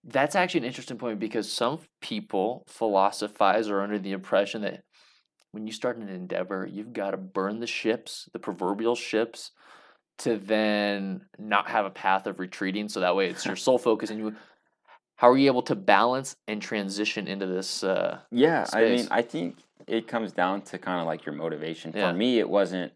That's 0.03 0.35
actually 0.35 0.61
an 0.61 0.65
interesting 0.65 0.97
point 0.97 1.19
because 1.19 1.51
some 1.51 1.79
people 2.01 2.65
philosophize 2.67 3.69
or 3.69 3.81
under 3.81 3.99
the 3.99 4.13
impression 4.13 4.61
that 4.63 4.83
when 5.51 5.67
you 5.67 5.73
start 5.73 5.97
an 5.97 6.09
endeavor, 6.09 6.67
you've 6.69 6.93
got 6.93 7.11
to 7.11 7.17
burn 7.17 7.59
the 7.59 7.67
ships, 7.67 8.29
the 8.33 8.39
proverbial 8.39 8.95
ships, 8.95 9.51
to 10.19 10.37
then 10.37 11.21
not 11.37 11.69
have 11.69 11.85
a 11.85 11.89
path 11.89 12.25
of 12.25 12.39
retreating. 12.39 12.87
So 12.89 13.01
that 13.01 13.15
way 13.15 13.27
it's 13.27 13.45
your 13.45 13.55
sole 13.55 13.77
focus. 13.77 14.09
And 14.09 14.19
you, 14.19 14.35
how 15.17 15.29
are 15.29 15.37
you 15.37 15.47
able 15.47 15.63
to 15.63 15.75
balance 15.75 16.35
and 16.47 16.61
transition 16.61 17.27
into 17.27 17.45
this? 17.45 17.83
Uh, 17.83 18.19
Yeah, 18.31 18.65
I 18.73 18.85
mean, 18.85 19.07
I 19.11 19.21
think 19.21 19.57
it 19.87 20.07
comes 20.07 20.31
down 20.31 20.61
to 20.63 20.77
kind 20.77 20.99
of 20.99 21.05
like 21.05 21.25
your 21.25 21.35
motivation. 21.35 21.91
Yeah. 21.93 22.11
For 22.11 22.17
me, 22.17 22.39
it 22.39 22.49
wasn't 22.49 22.93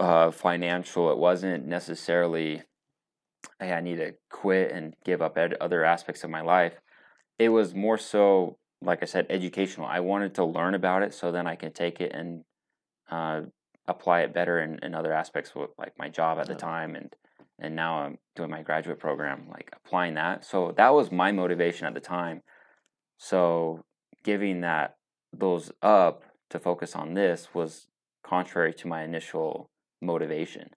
uh, 0.00 0.30
financial. 0.30 1.10
It 1.10 1.18
wasn't 1.18 1.66
necessarily, 1.66 2.62
hey, 3.60 3.72
I 3.72 3.80
need 3.80 3.96
to 3.96 4.14
quit 4.30 4.72
and 4.72 4.94
give 5.04 5.22
up 5.22 5.36
ed- 5.38 5.56
other 5.60 5.84
aspects 5.84 6.24
of 6.24 6.30
my 6.30 6.40
life. 6.40 6.74
It 7.38 7.48
was 7.48 7.74
more 7.74 7.98
so, 7.98 8.58
like 8.82 9.02
I 9.02 9.06
said, 9.06 9.26
educational. 9.30 9.86
I 9.86 10.00
wanted 10.00 10.34
to 10.36 10.44
learn 10.44 10.74
about 10.74 11.02
it 11.02 11.14
so 11.14 11.32
then 11.32 11.46
I 11.46 11.56
can 11.56 11.72
take 11.72 12.00
it 12.00 12.12
and 12.12 12.44
uh, 13.10 13.42
apply 13.86 14.20
it 14.20 14.34
better 14.34 14.60
in, 14.60 14.78
in 14.82 14.94
other 14.94 15.12
aspects, 15.12 15.54
with, 15.54 15.70
like 15.78 15.92
my 15.98 16.08
job 16.08 16.38
at 16.38 16.46
the 16.46 16.54
time 16.54 16.94
and 16.94 17.14
and 17.58 17.76
now 17.76 18.00
I'm 18.00 18.18
doing 18.34 18.50
my 18.50 18.62
graduate 18.62 18.98
program, 18.98 19.46
like 19.48 19.70
applying 19.72 20.14
that. 20.14 20.44
So 20.44 20.74
that 20.76 20.92
was 20.92 21.12
my 21.12 21.30
motivation 21.30 21.86
at 21.86 21.94
the 21.94 22.00
time. 22.00 22.42
So 23.16 23.84
giving 24.24 24.62
that 24.62 24.96
those 25.32 25.70
up 25.82 26.24
to 26.50 26.58
focus 26.58 26.96
on 26.96 27.14
this 27.14 27.48
was 27.54 27.86
contrary 28.24 28.74
to 28.74 28.88
my 28.88 29.04
initial 29.04 29.70
motivation. 30.02 30.70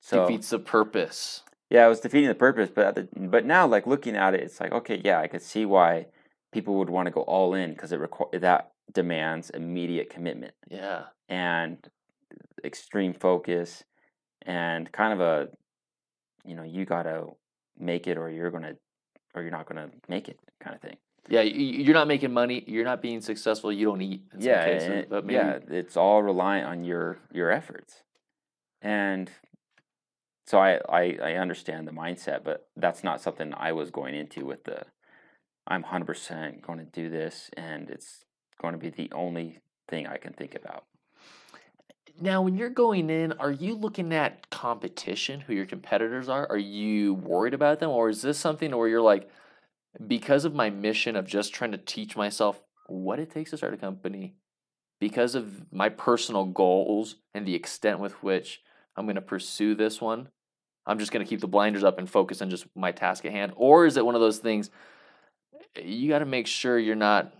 So 0.00 0.26
Defeats 0.26 0.50
the 0.50 0.58
purpose. 0.58 1.42
Yeah, 1.70 1.84
I 1.84 1.88
was 1.88 2.00
defeating 2.00 2.28
the 2.28 2.34
purpose, 2.34 2.70
but 2.74 2.86
at 2.86 2.94
the, 2.94 3.08
but 3.28 3.44
now 3.44 3.66
like 3.66 3.86
looking 3.86 4.16
at 4.16 4.34
it, 4.34 4.40
it's 4.42 4.60
like 4.60 4.72
okay, 4.72 5.00
yeah, 5.04 5.20
I 5.20 5.26
could 5.28 5.42
see 5.42 5.64
why 5.64 6.06
people 6.52 6.76
would 6.78 6.90
want 6.90 7.06
to 7.06 7.12
go 7.12 7.22
all 7.22 7.54
in 7.54 7.72
because 7.72 7.92
it 7.92 8.00
requ- 8.00 8.40
that 8.40 8.70
demands 8.92 9.50
immediate 9.50 10.08
commitment 10.10 10.54
Yeah. 10.70 11.04
and 11.28 11.76
extreme 12.64 13.12
focus 13.12 13.84
and 14.42 14.90
kind 14.92 15.12
of 15.12 15.20
a 15.20 15.48
you 16.44 16.54
know 16.54 16.62
you 16.62 16.84
gotta 16.84 17.26
make 17.78 18.06
it 18.06 18.16
or 18.16 18.30
you're 18.30 18.50
gonna 18.50 18.74
or 19.34 19.42
you're 19.42 19.50
not 19.50 19.66
gonna 19.66 19.90
make 20.08 20.28
it 20.28 20.38
kind 20.60 20.74
of 20.76 20.80
thing. 20.82 20.96
Yeah, 21.28 21.40
you're 21.42 21.92
not 21.94 22.06
making 22.06 22.32
money. 22.32 22.62
You're 22.68 22.84
not 22.84 23.02
being 23.02 23.20
successful. 23.20 23.72
You 23.72 23.86
don't 23.86 24.00
eat. 24.00 24.22
In 24.32 24.40
yeah, 24.40 24.60
some 24.62 24.70
cases, 24.72 24.88
it- 24.88 25.10
but 25.10 25.24
maybe 25.26 25.34
yeah, 25.38 25.58
it's 25.68 25.96
all 25.96 26.22
reliant 26.22 26.68
on 26.68 26.84
your 26.84 27.18
your 27.32 27.50
efforts, 27.50 28.04
and 28.80 29.28
so 30.46 30.58
I, 30.58 30.80
I 30.88 31.18
I 31.22 31.32
understand 31.34 31.86
the 31.86 31.92
mindset, 31.92 32.44
but 32.44 32.68
that's 32.76 33.04
not 33.04 33.20
something 33.20 33.52
I 33.54 33.72
was 33.72 33.90
going 33.90 34.14
into 34.14 34.44
with 34.44 34.64
the 34.64 34.82
I'm 35.66 35.82
hundred 35.82 36.06
percent 36.06 36.62
going 36.62 36.78
to 36.78 36.84
do 36.84 37.10
this, 37.10 37.50
and 37.56 37.90
it's 37.90 38.24
going 38.60 38.72
to 38.72 38.78
be 38.78 38.90
the 38.90 39.10
only 39.12 39.60
thing 39.88 40.06
I 40.06 40.16
can 40.16 40.32
think 40.32 40.54
about. 40.54 40.84
Now, 42.18 42.40
when 42.40 42.56
you're 42.56 42.70
going 42.70 43.10
in, 43.10 43.32
are 43.32 43.50
you 43.50 43.74
looking 43.74 44.12
at 44.14 44.48
competition, 44.48 45.40
who 45.40 45.52
your 45.52 45.66
competitors 45.66 46.30
are? 46.30 46.46
Are 46.48 46.56
you 46.56 47.12
worried 47.12 47.52
about 47.52 47.78
them? 47.78 47.90
Or 47.90 48.08
is 48.08 48.22
this 48.22 48.38
something 48.38 48.74
where 48.74 48.88
you're 48.88 49.02
like, 49.02 49.28
because 50.06 50.46
of 50.46 50.54
my 50.54 50.70
mission 50.70 51.14
of 51.14 51.26
just 51.26 51.52
trying 51.52 51.72
to 51.72 51.78
teach 51.78 52.16
myself 52.16 52.62
what 52.86 53.18
it 53.18 53.30
takes 53.30 53.50
to 53.50 53.58
start 53.58 53.74
a 53.74 53.76
company, 53.76 54.34
because 54.98 55.34
of 55.34 55.70
my 55.70 55.90
personal 55.90 56.46
goals 56.46 57.16
and 57.34 57.44
the 57.44 57.54
extent 57.54 57.98
with 57.98 58.22
which 58.22 58.62
I'm 58.96 59.04
going 59.04 59.16
to 59.16 59.20
pursue 59.20 59.74
this 59.74 60.00
one, 60.00 60.28
I'm 60.86 60.98
just 60.98 61.12
going 61.12 61.24
to 61.24 61.28
keep 61.28 61.40
the 61.40 61.48
blinders 61.48 61.84
up 61.84 61.98
and 61.98 62.08
focus 62.08 62.40
on 62.40 62.50
just 62.50 62.66
my 62.76 62.92
task 62.92 63.24
at 63.24 63.32
hand? 63.32 63.52
Or 63.56 63.86
is 63.86 63.96
it 63.96 64.06
one 64.06 64.14
of 64.14 64.20
those 64.20 64.38
things 64.38 64.70
you 65.82 66.08
got 66.08 66.20
to 66.20 66.26
make 66.26 66.46
sure 66.46 66.78
you're 66.78 66.94
not 66.94 67.32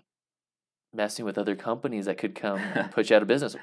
messing 0.92 1.24
with 1.24 1.38
other 1.38 1.54
companies 1.54 2.06
that 2.06 2.18
could 2.18 2.34
come 2.34 2.58
and 2.74 2.90
put 2.90 3.10
you 3.10 3.16
out 3.16 3.22
of 3.22 3.28
business? 3.28 3.56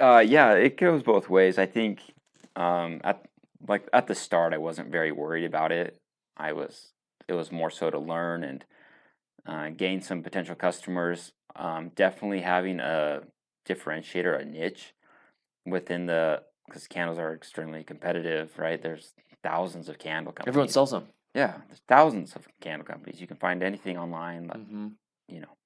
Uh, 0.00 0.24
yeah, 0.26 0.52
it 0.52 0.76
goes 0.76 1.02
both 1.02 1.28
ways. 1.28 1.58
I 1.58 1.66
think 1.66 2.00
um, 2.56 3.00
at 3.04 3.24
like 3.68 3.88
at 3.92 4.06
the 4.06 4.14
start, 4.14 4.54
I 4.54 4.58
wasn't 4.58 4.90
very 4.90 5.12
worried 5.12 5.44
about 5.44 5.70
it. 5.70 5.98
I 6.36 6.52
was 6.52 6.92
it 7.28 7.34
was 7.34 7.52
more 7.52 7.70
so 7.70 7.90
to 7.90 7.98
learn 7.98 8.42
and 8.42 8.64
uh, 9.46 9.68
gain 9.70 10.00
some 10.00 10.22
potential 10.22 10.54
customers. 10.54 11.32
Um, 11.54 11.90
definitely 11.94 12.40
having 12.40 12.80
a 12.80 13.22
differentiator, 13.68 14.40
a 14.40 14.44
niche 14.44 14.94
within 15.66 16.06
the 16.06 16.42
because 16.72 16.86
candles 16.86 17.18
are 17.18 17.34
extremely 17.34 17.84
competitive, 17.84 18.58
right? 18.58 18.80
There's 18.80 19.12
thousands 19.42 19.90
of 19.90 19.98
candle 19.98 20.32
companies. 20.32 20.52
Everyone 20.52 20.68
sells 20.68 20.90
them. 20.90 21.08
Yeah, 21.34 21.58
there's 21.68 21.82
thousands 21.86 22.34
of 22.34 22.48
candle 22.60 22.86
companies. 22.86 23.20
You 23.20 23.26
can 23.26 23.36
find 23.36 23.62
anything 23.62 23.98
online. 23.98 24.48
like, 24.48 24.66
hmm 24.66 24.88
you 25.28 25.40
know. 25.40 25.56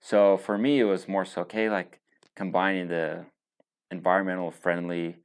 So 0.00 0.36
for 0.36 0.58
me, 0.58 0.80
it 0.80 0.84
was 0.84 1.08
more 1.08 1.24
so 1.24 1.42
okay, 1.42 1.70
like 1.70 2.00
combining 2.36 2.88
the 2.88 3.24
environmental 3.90 4.50
friendly 4.50 5.16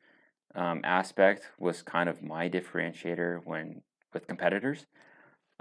um, 0.56 0.82
aspect 0.84 1.50
was 1.60 1.82
kind 1.82 2.08
of 2.10 2.24
my 2.24 2.50
differentiator 2.50 3.42
when 3.44 3.82
with 4.14 4.28
competitors. 4.28 4.86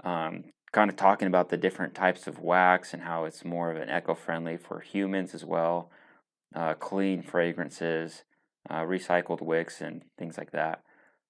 Um, 0.03 0.45
kind 0.71 0.89
of 0.89 0.95
talking 0.95 1.27
about 1.27 1.49
the 1.49 1.57
different 1.57 1.95
types 1.95 2.27
of 2.27 2.39
wax 2.39 2.93
and 2.93 3.03
how 3.03 3.25
it's 3.25 3.43
more 3.43 3.71
of 3.71 3.77
an 3.77 3.89
eco 3.89 4.15
friendly 4.15 4.55
for 4.55 4.79
humans 4.79 5.33
as 5.33 5.43
well, 5.43 5.91
uh, 6.55 6.75
clean 6.75 7.21
fragrances, 7.21 8.23
uh, 8.69 8.81
recycled 8.81 9.41
wicks, 9.41 9.81
and 9.81 10.03
things 10.17 10.37
like 10.37 10.51
that. 10.51 10.83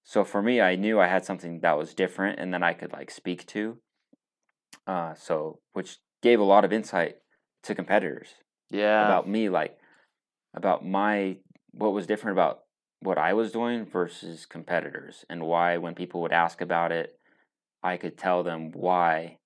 So 0.04 0.24
for 0.24 0.42
me, 0.42 0.60
I 0.62 0.76
knew 0.76 1.00
I 1.00 1.08
had 1.08 1.26
something 1.26 1.60
that 1.60 1.78
was 1.78 1.94
different 1.94 2.40
and 2.40 2.54
then 2.54 2.64
I 2.64 2.74
could 2.74 2.92
like 2.94 3.12
speak 3.12 3.46
to. 3.48 3.78
Uh, 4.88 5.14
so 5.14 5.60
which 5.74 5.98
gave 6.24 6.40
a 6.40 6.44
lot 6.44 6.66
of 6.66 6.74
insight 6.74 7.18
to 7.64 7.76
competitors 7.76 8.34
Yeah. 8.70 9.06
about 9.06 9.28
me, 9.28 9.50
like 9.50 9.78
about 10.54 10.86
my 10.86 11.38
what 11.72 11.94
was 11.94 12.08
different 12.08 12.36
about 12.36 12.62
what 13.02 13.18
I 13.18 13.34
was 13.34 13.52
doing 13.52 13.86
versus 13.86 14.46
competitors, 14.46 15.26
and 15.30 15.44
why 15.44 15.78
when 15.78 15.96
people 15.96 16.22
would 16.22 16.34
ask 16.34 16.62
about 16.62 16.92
it, 16.92 17.18
I 17.84 17.98
could 17.98 18.18
tell 18.18 18.44
them 18.44 18.72
why 18.72 19.38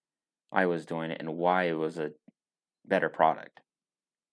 I 0.52 0.66
was 0.66 0.86
doing 0.86 1.12
it 1.12 1.20
and 1.20 1.36
why 1.36 1.64
it 1.64 1.74
was 1.74 1.98
a 1.98 2.12
better 2.86 3.10
product. 3.10 3.60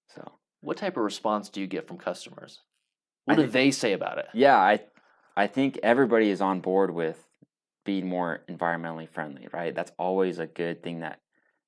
So 0.06 0.38
what 0.60 0.76
type 0.76 0.96
of 0.96 1.02
response 1.02 1.48
do 1.48 1.60
you 1.60 1.66
get 1.66 1.88
from 1.88 1.98
customers? 1.98 2.60
I 3.26 3.32
What 3.32 3.36
do 3.36 3.42
think- 3.42 3.52
they 3.52 3.70
say 3.70 3.92
about 3.92 4.18
it? 4.18 4.28
yeah, 4.32 4.56
I 4.56 4.80
I 5.36 5.46
think 5.46 5.78
everybody 5.82 6.28
is 6.30 6.40
on 6.40 6.60
board 6.60 6.90
with 6.90 7.26
being 7.84 8.08
more 8.08 8.42
environmentally 8.48 9.08
friendly, 9.08 9.48
right? 9.52 9.74
That's 9.74 9.92
always 9.98 10.38
a 10.38 10.46
good 10.46 10.82
thing 10.82 11.00
that 11.00 11.20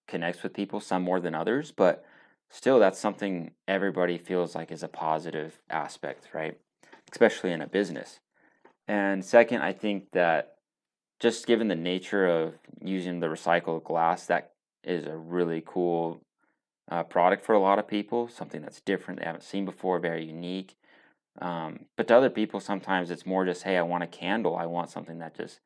connects 0.09 0.43
with 0.43 0.53
people, 0.53 0.81
some 0.81 1.03
more 1.03 1.21
than 1.21 1.35
others, 1.35 1.71
but 1.73 2.05
still 2.51 2.79
that's 2.79 2.99
something 2.99 3.53
everybody 3.67 4.19
feels 4.19 4.55
like 4.55 4.71
is 4.71 4.83
a 4.83 4.89
positive 4.89 5.59
aspect, 5.71 6.29
right? 6.35 6.59
Especially 7.11 7.53
in 7.53 7.63
a 7.63 7.67
business. 7.67 8.21
And 8.89 9.25
second, 9.25 9.63
I 9.63 9.73
think 9.73 10.11
that 10.11 10.57
just 11.19 11.47
given 11.47 11.69
the 11.69 11.75
nature 11.77 12.27
of 12.27 12.55
using 12.83 13.21
the 13.21 13.29
recycled 13.29 13.85
glass, 13.85 14.27
that 14.27 14.53
is 14.85 15.07
a 15.07 15.17
really 15.17 15.63
cool 15.65 16.21
uh, 16.91 17.05
product 17.05 17.45
for 17.45 17.55
a 17.55 17.61
lot 17.61 17.79
of 17.79 17.87
people, 17.87 18.29
something 18.29 18.61
that's 18.61 18.81
different 18.83 19.21
they 19.21 19.25
haven't 19.27 19.45
seen 19.45 19.65
before, 19.65 19.99
very 20.01 20.25
unique. 20.25 20.75
Um, 21.41 21.87
but 21.97 22.09
to 22.09 22.17
other 22.17 22.31
people, 22.31 22.61
sometimes 22.61 23.11
it's 23.11 23.27
more 23.27 23.45
just, 23.45 23.63
hey, 23.63 23.77
I 23.79 23.83
want 23.83 24.05
a 24.05 24.09
candle. 24.09 24.57
I 24.57 24.67
want 24.67 24.91
something 24.91 25.19
that 25.19 25.37
just 25.37 25.61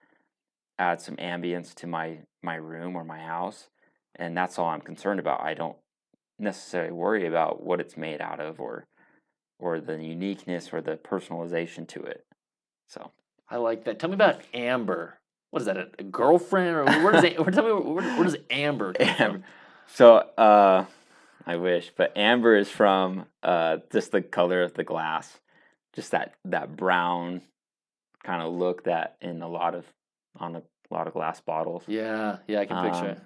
adds 0.78 1.04
some 1.04 1.16
ambience 1.16 1.74
to 1.74 1.86
my 1.86 2.18
my 2.42 2.54
room 2.54 2.94
or 2.94 3.02
my 3.04 3.18
house, 3.18 3.68
and 4.14 4.36
that's 4.36 4.58
all 4.58 4.68
I'm 4.68 4.80
concerned 4.80 5.18
about. 5.18 5.40
I 5.40 5.54
don't 5.54 5.76
necessarily 6.38 6.92
worry 6.92 7.26
about 7.26 7.62
what 7.62 7.80
it's 7.80 7.96
made 7.96 8.20
out 8.20 8.40
of 8.40 8.60
or 8.60 8.86
or 9.58 9.80
the 9.80 10.02
uniqueness 10.02 10.72
or 10.72 10.80
the 10.80 10.96
personalization 10.96 11.88
to 11.88 12.02
it. 12.02 12.24
So 12.88 13.10
I 13.48 13.56
like 13.56 13.84
that. 13.84 13.98
Tell 13.98 14.10
me 14.10 14.14
about 14.14 14.40
Amber. 14.54 15.18
What 15.50 15.62
is 15.62 15.66
that? 15.66 15.76
A, 15.76 15.88
a 15.98 16.02
girlfriend 16.02 16.76
or 16.76 16.84
where 16.84 17.12
does 17.12 17.24
it, 17.24 17.36
tell 17.52 17.64
me 17.64 17.72
where, 17.72 18.04
where 18.16 18.24
does 18.24 18.36
Amber 18.50 18.92
come 18.92 19.08
Amber. 19.08 19.32
from? 19.38 19.44
So, 19.88 20.16
uh, 20.16 20.84
I 21.46 21.56
wish, 21.56 21.92
but 21.96 22.16
amber 22.16 22.56
is 22.56 22.68
from 22.68 23.26
uh, 23.42 23.78
just 23.92 24.10
the 24.10 24.20
color 24.20 24.62
of 24.62 24.74
the 24.74 24.82
glass, 24.82 25.38
just 25.96 26.12
that 26.12 26.34
that 26.44 26.76
brown 26.76 27.40
kind 28.22 28.42
of 28.42 28.52
look 28.52 28.84
that 28.84 29.16
in 29.20 29.42
a 29.42 29.48
lot 29.48 29.74
of 29.74 29.84
on 30.38 30.54
a 30.54 30.62
lot 30.90 31.08
of 31.08 31.14
glass 31.14 31.40
bottles. 31.40 31.82
Yeah, 31.88 32.36
yeah, 32.46 32.60
I 32.60 32.66
can 32.66 32.76
picture 32.76 33.06
Um, 33.06 33.06
it. 33.06 33.18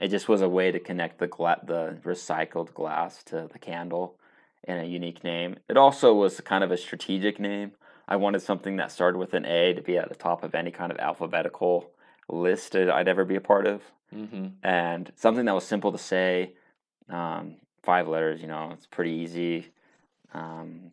It 0.00 0.08
just 0.08 0.28
was 0.28 0.42
a 0.42 0.48
way 0.48 0.70
to 0.70 0.78
connect 0.78 1.18
the 1.18 1.26
gla- 1.28 1.60
the 1.64 1.98
recycled 2.04 2.74
glass 2.74 3.22
to 3.24 3.48
the 3.50 3.58
candle 3.58 4.18
in 4.64 4.76
a 4.76 4.84
unique 4.84 5.24
name. 5.24 5.56
It 5.68 5.76
also 5.76 6.12
was 6.12 6.40
kind 6.40 6.62
of 6.62 6.70
a 6.70 6.76
strategic 6.76 7.38
name. 7.40 7.72
I 8.06 8.16
wanted 8.16 8.42
something 8.42 8.76
that 8.76 8.90
started 8.90 9.18
with 9.18 9.34
an 9.34 9.44
A 9.44 9.72
to 9.74 9.82
be 9.82 9.96
at 9.98 10.08
the 10.08 10.14
top 10.14 10.42
of 10.42 10.54
any 10.54 10.70
kind 10.70 10.90
of 10.90 10.98
alphabetical 10.98 11.90
list 12.28 12.72
that 12.72 12.90
I'd 12.90 13.08
ever 13.08 13.24
be 13.24 13.36
a 13.36 13.40
part 13.40 13.66
of 13.66 13.82
hmm 14.10 14.48
and 14.62 15.12
something 15.14 15.44
that 15.44 15.54
was 15.54 15.64
simple 15.64 15.92
to 15.92 15.98
say. 15.98 16.54
Um, 17.08 17.56
five 17.82 18.08
letters, 18.08 18.40
you 18.40 18.48
know, 18.48 18.70
it's 18.72 18.86
pretty 18.86 19.12
easy. 19.12 19.72
Um, 20.34 20.92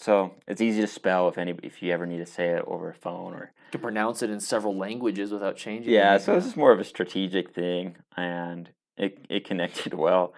so 0.00 0.34
it's 0.48 0.60
easy 0.62 0.80
to 0.80 0.86
spell 0.86 1.28
if 1.28 1.36
any 1.36 1.54
if 1.62 1.82
you 1.82 1.92
ever 1.92 2.06
need 2.06 2.18
to 2.18 2.26
say 2.26 2.48
it 2.48 2.64
over 2.66 2.88
a 2.88 2.94
phone 2.94 3.34
or 3.34 3.52
You 3.66 3.72
can 3.72 3.80
pronounce 3.82 4.22
it 4.22 4.30
in 4.30 4.40
several 4.40 4.74
languages 4.76 5.30
without 5.30 5.56
changing. 5.56 5.92
yeah. 5.92 6.10
anything. 6.12 6.24
So 6.26 6.34
this 6.36 6.46
is 6.46 6.56
more 6.56 6.72
of 6.72 6.80
a 6.80 6.84
strategic 6.84 7.52
thing, 7.54 7.96
and 8.16 8.70
it 8.96 9.18
it 9.28 9.44
connected 9.44 9.92
well, 10.06 10.32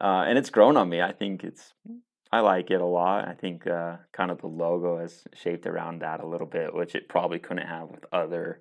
uh, 0.00 0.24
and 0.26 0.36
it's 0.38 0.50
grown 0.50 0.76
on 0.76 0.88
me. 0.88 1.00
I 1.00 1.12
think 1.12 1.44
it's 1.44 1.72
I 2.32 2.40
like 2.40 2.70
it 2.72 2.80
a 2.80 2.84
lot. 2.86 3.28
I 3.28 3.34
think 3.34 3.66
uh, 3.66 3.96
kind 4.12 4.30
of 4.32 4.40
the 4.40 4.48
logo 4.48 4.98
is 4.98 5.24
shaped 5.34 5.66
around 5.66 6.00
that 6.00 6.20
a 6.20 6.26
little 6.26 6.46
bit, 6.46 6.74
which 6.74 6.94
it 6.94 7.08
probably 7.08 7.38
couldn't 7.38 7.66
have 7.68 7.88
with 7.88 8.04
other 8.12 8.60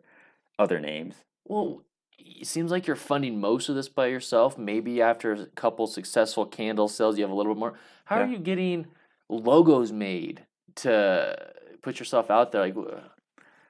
other 0.59 0.79
names. 0.79 1.15
Well, 1.43 1.81
it 2.17 2.47
seems 2.47 2.71
like 2.71 2.87
you're 2.87 2.95
funding 2.95 3.39
most 3.39 3.67
of 3.67 3.75
this 3.75 3.89
by 3.89 4.07
yourself. 4.07 4.57
Maybe 4.57 5.01
after 5.01 5.33
a 5.33 5.45
couple 5.47 5.87
successful 5.87 6.45
candle 6.45 6.87
sales, 6.87 7.17
you 7.17 7.23
have 7.23 7.31
a 7.31 7.35
little 7.35 7.53
bit 7.53 7.59
more. 7.59 7.73
How 8.05 8.21
are 8.21 8.27
you 8.27 8.37
getting 8.37 8.85
logos 9.29 9.91
made 9.91 10.45
to 10.75 11.35
put 11.81 11.99
yourself 11.99 12.29
out 12.29 12.51
there? 12.51 12.61
Like, 12.61 12.75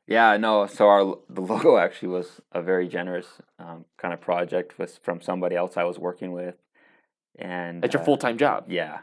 Yeah, 0.08 0.38
no. 0.38 0.66
So 0.68 0.88
our 0.88 1.18
the 1.30 1.42
logo 1.42 1.78
actually 1.78 2.10
was 2.10 2.42
a 2.52 2.62
very 2.62 2.88
generous 2.88 3.28
um, 3.60 3.86
kind 3.98 4.14
of 4.14 4.22
project 4.22 4.78
was 4.78 5.00
from 5.04 5.22
somebody 5.22 5.56
else 5.56 5.78
I 5.78 5.84
was 5.84 5.98
working 6.00 6.32
with, 6.32 6.56
and 7.38 7.82
that's 7.82 7.94
your 7.94 8.02
uh, 8.02 8.06
full 8.06 8.18
time 8.18 8.38
job. 8.38 8.66
Yeah, 8.68 9.00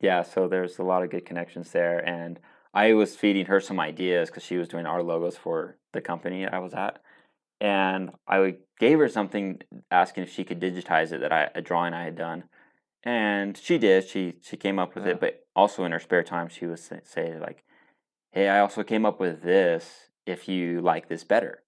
yeah. 0.00 0.22
So 0.22 0.48
there's 0.48 0.78
a 0.78 0.82
lot 0.84 1.02
of 1.02 1.10
good 1.10 1.24
connections 1.26 1.70
there, 1.72 1.98
and 2.06 2.38
I 2.72 2.92
was 2.94 3.16
feeding 3.16 3.46
her 3.46 3.60
some 3.60 3.80
ideas 3.80 4.30
because 4.30 4.42
she 4.44 4.56
was 4.56 4.68
doing 4.68 4.86
our 4.86 5.02
logos 5.02 5.36
for 5.36 5.76
the 5.92 6.00
company 6.00 6.46
I 6.46 6.58
was 6.58 6.74
at, 6.74 7.00
and 7.60 8.10
I 8.26 8.56
gave 8.78 8.98
her 8.98 9.08
something 9.08 9.60
asking 9.90 10.24
if 10.24 10.32
she 10.32 10.44
could 10.44 10.60
digitize 10.60 11.12
it 11.12 11.20
that 11.20 11.32
I 11.32 11.50
a 11.54 11.62
drawing 11.62 11.94
I 11.94 12.04
had 12.04 12.16
done, 12.16 12.44
and 13.02 13.56
she 13.56 13.78
did. 13.78 14.06
She 14.08 14.34
she 14.42 14.56
came 14.56 14.78
up 14.78 14.94
with 14.94 15.06
Yeah. 15.06 15.12
it, 15.12 15.20
but 15.20 15.43
also 15.56 15.84
in 15.84 15.92
her 15.92 16.00
spare 16.00 16.22
time, 16.22 16.48
she 16.48 16.66
would 16.66 16.78
say, 16.78 17.38
like, 17.38 17.64
"Hey, 18.32 18.48
I 18.48 18.60
also 18.60 18.82
came 18.82 19.04
up 19.06 19.20
with 19.20 19.42
this. 19.42 20.10
If 20.26 20.48
you 20.48 20.80
like 20.80 21.08
this 21.08 21.24
better." 21.24 21.62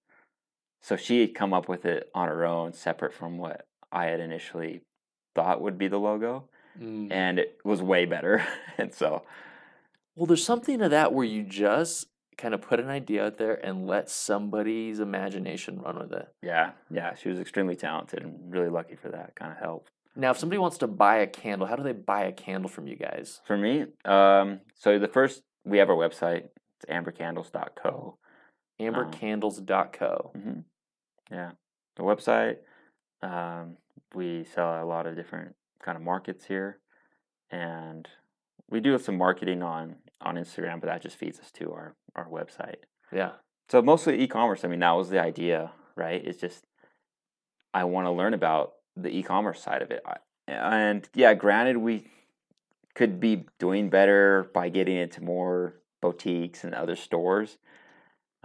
So 0.81 0.95
she 0.95 1.21
had 1.21 1.33
come 1.35 1.53
up 1.53 1.67
with 1.67 1.85
it 1.85 2.09
on 2.13 2.27
her 2.27 2.45
own, 2.45 2.73
separate 2.73 3.13
from 3.13 3.37
what 3.37 3.65
I 3.91 4.05
had 4.05 4.19
initially 4.19 4.81
thought 5.35 5.61
would 5.61 5.77
be 5.77 5.87
the 5.87 5.99
logo, 5.99 6.49
Mm. 6.79 7.11
and 7.11 7.39
it 7.39 7.59
was 7.63 7.81
way 7.81 8.05
better. 8.05 8.45
and 8.77 8.93
so, 8.93 9.23
Well, 10.15 10.27
there's 10.27 10.43
something 10.45 10.77
to 10.79 10.89
that 10.89 11.13
where 11.13 11.25
you 11.25 11.43
just 11.43 12.07
kind 12.37 12.53
of 12.53 12.61
put 12.61 12.79
an 12.79 12.87
idea 12.89 13.25
out 13.25 13.37
there 13.39 13.55
and 13.65 13.87
let 13.87 14.09
somebody's 14.11 14.99
imagination 14.99 15.81
run 15.81 15.97
with 15.97 16.11
it. 16.13 16.27
yeah, 16.43 16.71
yeah, 16.91 17.15
she 17.15 17.29
was 17.29 17.39
extremely 17.39 17.75
talented 17.75 18.21
and 18.23 18.51
really 18.53 18.69
lucky 18.69 18.95
for 18.95 19.09
that 19.09 19.35
kind 19.35 19.51
of 19.51 19.57
help. 19.57 19.87
Now, 20.17 20.31
if 20.31 20.37
somebody 20.39 20.57
wants 20.57 20.79
to 20.79 20.87
buy 20.87 21.17
a 21.17 21.27
candle, 21.27 21.67
how 21.67 21.75
do 21.75 21.83
they 21.83 21.91
buy 21.93 22.23
a 22.23 22.31
candle 22.31 22.69
from 22.69 22.87
you 22.87 22.95
guys? 22.95 23.39
For 23.45 23.55
me, 23.55 23.85
um, 24.03 24.61
so 24.75 24.97
the 24.97 25.07
first 25.07 25.43
we 25.63 25.77
have 25.77 25.89
our 25.89 25.95
website. 25.95 26.45
It's 26.79 26.85
ambercandles.co. 26.89 28.17
Ambercandles.co. 28.79 30.31
hmm 30.35 30.59
Yeah, 31.31 31.51
the 31.95 32.03
website. 32.03 32.57
Um, 33.21 33.77
we 34.13 34.43
sell 34.43 34.83
a 34.83 34.85
lot 34.85 35.05
of 35.05 35.15
different 35.15 35.55
kind 35.83 35.95
of 35.95 36.03
markets 36.03 36.45
here, 36.45 36.79
and 37.51 38.07
we 38.69 38.79
do 38.79 38.91
have 38.93 39.03
some 39.03 39.17
marketing 39.17 39.61
on 39.61 39.97
on 40.21 40.35
Instagram, 40.35 40.81
but 40.81 40.87
that 40.87 41.01
just 41.03 41.17
feeds 41.17 41.39
us 41.39 41.51
to 41.51 41.71
our 41.71 41.95
our 42.15 42.27
website. 42.27 42.85
Yeah. 43.11 43.33
So 43.69 43.81
mostly 43.81 44.19
e-commerce. 44.21 44.63
I 44.63 44.67
mean, 44.67 44.79
that 44.79 44.91
was 44.91 45.09
the 45.09 45.21
idea, 45.21 45.71
right? 45.95 46.25
It's 46.25 46.39
just 46.39 46.65
I 47.73 47.83
want 47.83 48.07
to 48.07 48.11
learn 48.11 48.33
about 48.33 48.73
the 49.01 49.09
e-commerce 49.09 49.61
side 49.61 49.81
of 49.81 49.91
it, 49.91 50.03
and 50.47 51.07
yeah, 51.13 51.33
granted, 51.33 51.77
we 51.77 52.07
could 52.95 53.19
be 53.19 53.45
doing 53.59 53.89
better 53.89 54.49
by 54.53 54.69
getting 54.69 54.97
into 54.97 55.23
more 55.23 55.75
boutiques 56.01 56.63
and 56.63 56.73
other 56.73 56.95
stores. 56.95 57.57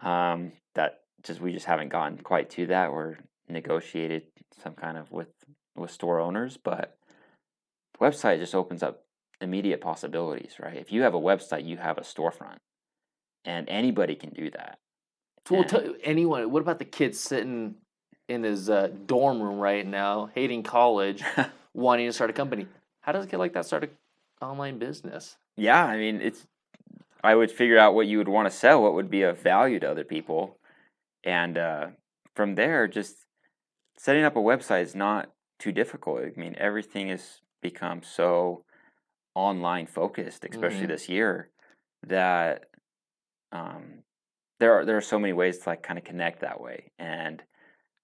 Um, 0.01 0.53
that 0.75 1.01
just 1.23 1.41
we 1.41 1.53
just 1.53 1.67
haven't 1.67 1.91
gotten 1.91 2.19
quite 2.19 2.51
to 2.51 2.67
that 2.67 2.91
or 2.91 3.19
negotiated 3.49 4.25
some 4.63 4.75
kind 4.75 4.99
of 4.99 5.11
with 5.11 5.29
with 5.77 5.91
store 5.91 6.21
owners, 6.21 6.59
but 6.63 6.97
website 8.01 8.39
just 8.39 8.55
opens 8.55 8.83
up 8.83 9.05
immediate 9.41 9.81
possibilities, 9.81 10.57
right? 10.61 10.77
If 10.77 10.93
you 10.93 11.03
have 11.03 11.15
a 11.15 11.21
website, 11.21 11.65
you 11.65 11.77
have 11.79 11.99
a 11.99 12.03
storefront, 12.03 12.59
and 13.45 13.69
anybody 13.69 14.15
can 14.15 14.31
do 14.31 14.51
that. 14.51 14.79
So 15.47 15.55
we'll 15.57 15.65
tell 15.65 15.95
anyone. 16.05 16.51
What 16.51 16.63
about 16.63 16.79
the 16.79 16.85
kids 16.85 17.19
sitting 17.19 17.77
in 18.33 18.43
his 18.43 18.71
uh, 18.71 18.89
dorm 19.07 19.41
room 19.41 19.59
right 19.59 19.87
now, 19.87 20.31
hating 20.35 20.63
college, 20.63 21.23
wanting 21.75 22.07
to 22.07 22.13
start 22.13 22.31
a 22.31 22.33
company? 22.33 22.67
How 23.03 23.13
does 23.13 23.25
a 23.25 23.29
kid 23.29 23.37
like 23.39 23.53
that 23.53 23.67
start 23.67 23.85
an 23.85 23.91
online 24.41 24.79
business? 24.79 25.37
Yeah, 25.57 25.85
I 25.85 25.97
mean, 25.97 26.21
it's. 26.21 26.47
I 27.25 27.37
would 27.37 27.53
figure 27.53 27.79
out 27.79 27.95
what 27.95 28.09
you 28.09 28.19
would 28.19 28.29
want 28.29 28.51
to 28.51 28.57
sell, 28.57 28.83
what 28.83 28.95
would 28.95 29.09
be 29.11 29.23
of 29.23 29.39
value 29.39 29.79
to 29.79 29.91
other 29.91 30.05
people, 30.05 30.59
and 31.23 31.57
uh, 31.57 31.87
from 32.35 32.57
there, 32.57 32.89
just 32.89 33.27
setting 33.97 34.25
up 34.25 34.35
a 34.35 34.41
website 34.41 34.83
is 34.83 34.97
not 34.97 35.31
too 35.61 35.71
difficult. 35.71 36.23
I 36.23 36.33
mean, 36.41 36.57
everything 36.59 37.09
has 37.09 37.41
become 37.61 38.03
so 38.03 38.65
online 39.37 39.87
focused, 39.87 40.45
especially 40.45 40.87
Mhm. 40.87 40.89
this 40.89 41.09
year, 41.09 41.51
that 42.05 42.65
um, 43.53 44.03
there 44.59 44.73
are 44.73 44.85
there 44.85 44.97
are 44.97 45.03
so 45.03 45.19
many 45.19 45.33
ways 45.33 45.59
to 45.59 45.69
like 45.69 45.83
kind 45.83 45.99
of 45.99 46.05
connect 46.05 46.41
that 46.41 46.61
way 46.61 46.91
and 46.99 47.43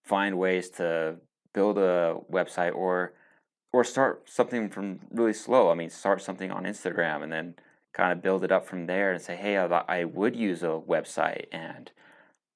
find 0.09 0.39
ways 0.39 0.71
to 0.71 1.17
build 1.53 1.79
a 1.79 2.17
website 2.33 2.75
or 2.75 3.13
or 3.73 3.85
start 3.85 4.29
something 4.29 4.71
from 4.71 5.01
really 5.11 5.35
slow. 5.35 5.71
I 5.71 5.75
mean, 5.75 5.91
start 5.91 6.23
something 6.23 6.51
on 6.51 6.65
Instagram 6.65 7.23
and 7.23 7.31
then 7.31 7.55
kind 7.93 8.13
of 8.13 8.23
build 8.23 8.43
it 8.43 8.53
up 8.53 8.67
from 8.67 8.87
there 8.87 9.13
and 9.13 9.21
say, 9.21 9.37
hey, 9.37 9.59
I, 9.59 9.67
I 9.67 10.05
would 10.05 10.35
use 10.35 10.63
a 10.63 10.81
website. 10.95 11.47
And 11.53 11.91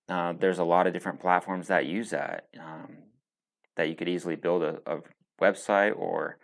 uh, 0.08 0.32
there's 0.32 0.58
a 0.58 0.64
lot 0.64 0.86
of 0.86 0.94
different 0.94 1.20
platforms 1.20 1.68
that 1.68 1.84
use 1.84 2.10
that, 2.10 2.48
um, 2.58 2.96
that 3.76 3.88
you 3.88 3.94
could 3.94 4.08
easily 4.08 4.36
build 4.36 4.62
a, 4.62 4.78
a 4.86 5.00
website 5.40 5.94
or 5.96 6.38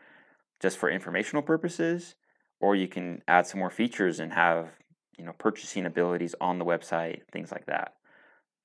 just 0.61 0.77
for 0.77 0.90
informational 0.90 1.42
purposes, 1.42 2.14
or 2.61 2.77
you 2.77 2.88
can 2.88 3.23
add 3.27 3.47
some 3.47 3.61
more 3.61 3.71
features 3.71 4.21
and 4.21 4.33
have, 4.33 4.68
you 5.16 5.25
know, 5.25 5.33
purchasing 5.38 5.87
abilities 5.87 6.35
on 6.40 6.59
the 6.59 6.64
website, 6.64 7.23
things 7.33 7.51
like 7.51 7.66
that. 7.66 7.94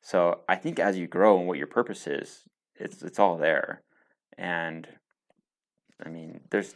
So 0.03 0.41
I 0.49 0.57
think 0.57 0.79
as 0.79 0.97
you 0.97 1.07
grow 1.07 1.39
and 1.39 1.47
what 1.47 1.57
your 1.57 1.67
purpose 1.67 2.05
is, 2.07 2.43
it's 2.75 3.01
it's 3.01 3.19
all 3.19 3.37
there. 3.37 3.81
And 4.37 4.87
I 6.05 6.09
mean, 6.09 6.41
there's 6.51 6.75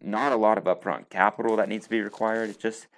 not 0.00 0.32
a 0.32 0.36
lot 0.36 0.58
of 0.58 0.64
upfront 0.64 1.10
capital 1.10 1.56
that 1.56 1.68
needs 1.68 1.84
to 1.84 1.90
be 1.90 2.00
required. 2.00 2.48
It's 2.48 2.58
just 2.58 2.88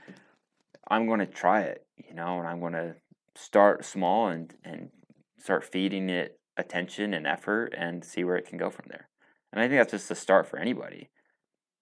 I'm 0.89 1.07
going 1.07 1.19
to 1.19 1.27
try 1.27 1.63
it, 1.63 1.85
you 1.97 2.15
know, 2.15 2.39
and 2.39 2.47
I'm 2.47 2.61
going 2.61 2.75
to 2.75 2.95
start 3.35 3.85
small 3.85 4.29
and 4.29 4.55
and 4.65 4.91
start 5.39 5.65
feeding 5.65 6.09
it 6.09 6.39
attention 6.57 7.13
and 7.13 7.27
effort 7.27 7.75
and 7.77 8.05
see 8.05 8.23
where 8.23 8.37
it 8.37 8.47
can 8.47 8.59
go 8.59 8.71
from 8.71 8.87
there. 8.89 9.09
And 9.53 9.61
I 9.61 9.67
think 9.67 9.81
that's 9.81 9.91
just 9.91 10.09
the 10.09 10.15
start 10.15 10.47
for 10.47 10.59
anybody. 10.59 11.11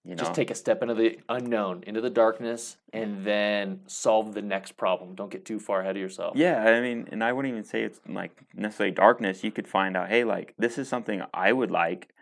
You 0.05 0.17
know, 0.17 0.25
Just 0.25 0.35
take 0.35 0.51
a 0.51 0.55
step 0.55 0.83
into 0.83 0.95
the 0.95 1.21
unknown, 1.29 1.85
into 1.87 2.01
the 2.01 2.11
darkness, 2.11 2.77
and 2.93 3.25
then 3.25 3.83
solve 3.87 4.35
the 4.35 4.43
next 4.43 4.77
problem. 4.77 5.15
Don't 5.15 5.31
get 5.31 5.45
too 5.45 5.61
far 5.61 5.81
ahead 5.81 5.95
of 5.95 6.03
yourself. 6.03 6.37
Yeah, 6.37 6.61
I 6.61 6.81
mean, 6.81 7.09
and 7.12 7.23
I 7.23 7.33
wouldn't 7.33 7.53
even 7.53 7.62
say 7.62 7.83
it's 7.83 8.01
like 8.09 8.33
necessarily 8.53 8.93
darkness. 8.93 9.45
You 9.45 9.53
could 9.53 9.69
find 9.69 9.97
out, 9.97 10.09
hey, 10.09 10.25
like 10.25 10.55
this 10.59 10.77
is 10.77 10.88
something 10.88 11.23
I 11.33 11.53
would 11.53 11.71
like. 11.71 12.12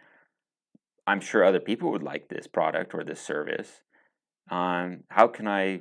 I'm 1.07 1.21
sure 1.21 1.43
other 1.43 1.59
people 1.59 1.91
would 1.93 2.03
like 2.03 2.29
this 2.29 2.47
product 2.47 2.95
or 2.95 3.03
this 3.03 3.21
service. 3.21 3.81
Um, 4.51 5.05
how 5.09 5.27
can 5.27 5.49
I 5.49 5.81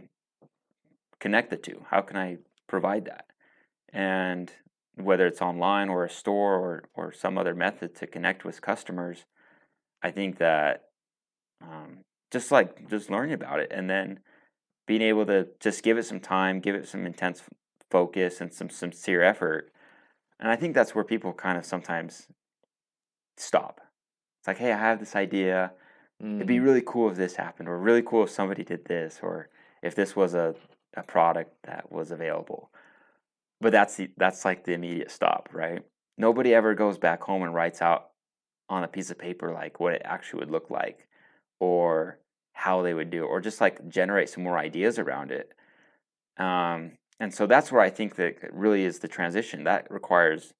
connect 1.19 1.49
the 1.49 1.57
two? 1.57 1.85
How 1.89 1.99
can 1.99 2.15
I 2.15 2.37
provide 2.67 3.05
that? 3.05 3.25
And 3.91 4.53
whether 4.95 5.27
it's 5.27 5.41
online 5.41 5.89
or 5.89 6.05
a 6.05 6.09
store 6.09 6.55
or 6.55 6.83
or 6.93 7.11
some 7.11 7.37
other 7.37 7.53
method 7.53 7.93
to 7.95 8.07
connect 8.07 8.45
with 8.45 8.61
customers, 8.61 9.25
I 10.01 10.11
think 10.11 10.37
that 10.37 10.88
um, 11.61 12.01
just 12.31 12.51
like 12.51 12.89
just 12.89 13.09
learning 13.09 13.33
about 13.33 13.59
it 13.59 13.71
and 13.71 13.89
then 13.89 14.19
being 14.87 15.01
able 15.03 15.25
to 15.27 15.49
just 15.59 15.83
give 15.83 15.97
it 15.97 16.03
some 16.05 16.19
time, 16.19 16.59
give 16.59 16.75
it 16.75 16.87
some 16.87 17.05
intense 17.05 17.43
focus 17.91 18.41
and 18.41 18.53
some 18.53 18.69
sincere 18.69 19.23
effort. 19.23 19.71
And 20.39 20.51
I 20.51 20.57
think 20.57 20.75
that's 20.75 20.95
where 20.95 21.05
people 21.05 21.33
kind 21.33 21.57
of 21.57 21.65
sometimes 21.65 22.27
stop. 23.37 23.81
It's 24.39 24.47
like, 24.47 24.57
hey, 24.59 24.73
I 24.73 24.77
have 24.77 24.99
this 24.99 25.15
idea. 25.17 25.73
It'd 26.39 26.47
be 26.47 26.59
Mhm. 26.59 26.61
really 26.61 26.83
cool 26.85 27.11
if 27.11 27.17
this 27.17 27.37
happened, 27.37 27.69
or 27.69 27.79
really 27.79 28.03
cool 28.03 28.25
if 28.25 28.31
somebody 28.31 28.65
did 28.65 28.85
this, 28.85 29.19
or 29.23 29.49
if 29.83 29.95
this 29.95 30.15
was 30.15 30.35
a, 30.35 30.55
a 30.95 31.03
product 31.03 31.55
that 31.65 31.91
was 31.91 32.11
available. 32.11 32.71
But 33.61 33.73
that's 33.73 33.97
the 33.97 34.11
that's 34.17 34.45
like 34.45 34.65
the 34.65 34.73
immediate 34.73 35.11
stop, 35.11 35.49
right? 35.53 35.85
Nobody 36.17 36.55
ever 36.55 36.75
goes 36.75 36.99
back 36.99 37.23
home 37.23 37.43
and 37.43 37.55
writes 37.55 37.81
out 37.81 38.11
on 38.69 38.85
a 38.85 38.89
piece 38.89 39.11
of 39.11 39.19
paper 39.19 39.53
like 39.53 39.81
what 39.81 39.95
it 39.95 40.03
actually 40.05 40.41
would 40.41 40.51
look 40.51 40.71
like, 40.71 41.08
or 41.59 42.19
how 42.53 42.81
they 42.81 42.93
would 42.93 43.09
do 43.09 43.23
it, 43.23 43.27
or 43.27 43.41
just 43.41 43.61
like 43.61 43.87
generate 43.87 44.29
some 44.29 44.43
more 44.43 44.57
ideas 44.57 44.99
around 44.99 45.31
it. 45.31 45.53
Um, 46.37 46.93
and 47.19 47.33
so 47.33 47.47
that's 47.47 47.71
where 47.71 47.81
I 47.81 47.89
think 47.89 48.15
that 48.15 48.53
really 48.53 48.83
is 48.83 48.99
the 48.99 49.07
transition. 49.07 49.63
That 49.65 49.89
requires 49.91 50.53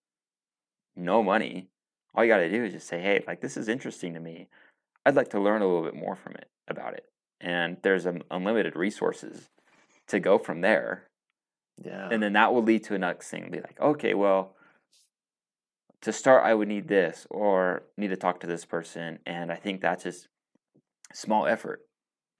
no 0.95 1.23
money. 1.23 1.69
All 2.13 2.23
you 2.23 2.31
got 2.31 2.37
to 2.37 2.49
do 2.49 2.63
is 2.65 2.73
just 2.73 2.87
say, 2.87 3.01
hey, 3.01 3.23
like 3.27 3.41
this 3.41 3.55
is 3.55 3.67
interesting 3.67 4.13
to 4.13 4.19
me. 4.19 4.47
I'd 5.05 5.15
like 5.15 5.29
to 5.29 5.39
learn 5.39 5.61
a 5.61 5.65
little 5.65 5.83
bit 5.83 5.95
more 5.95 6.15
from 6.15 6.33
it 6.33 6.49
about 6.67 6.93
it. 6.93 7.05
And 7.39 7.77
there's 7.83 8.05
um, 8.05 8.21
unlimited 8.29 8.75
resources 8.75 9.49
to 10.07 10.19
go 10.19 10.37
from 10.37 10.61
there. 10.61 11.03
Yeah. 11.81 12.09
And 12.11 12.21
then 12.21 12.33
that 12.33 12.53
will 12.53 12.63
lead 12.63 12.83
to 12.85 12.95
a 12.95 12.99
next 12.99 13.29
thing. 13.29 13.49
Be 13.49 13.61
like, 13.61 13.79
okay, 13.79 14.13
well, 14.13 14.55
to 16.01 16.11
start, 16.11 16.43
I 16.43 16.53
would 16.53 16.67
need 16.67 16.87
this 16.87 17.25
or 17.29 17.83
need 17.97 18.09
to 18.09 18.17
talk 18.17 18.41
to 18.41 18.47
this 18.47 18.65
person. 18.65 19.19
And 19.25 19.51
I 19.51 19.55
think 19.55 19.79
that's 19.79 20.03
just 20.03 20.27
small 21.13 21.45
effort, 21.45 21.81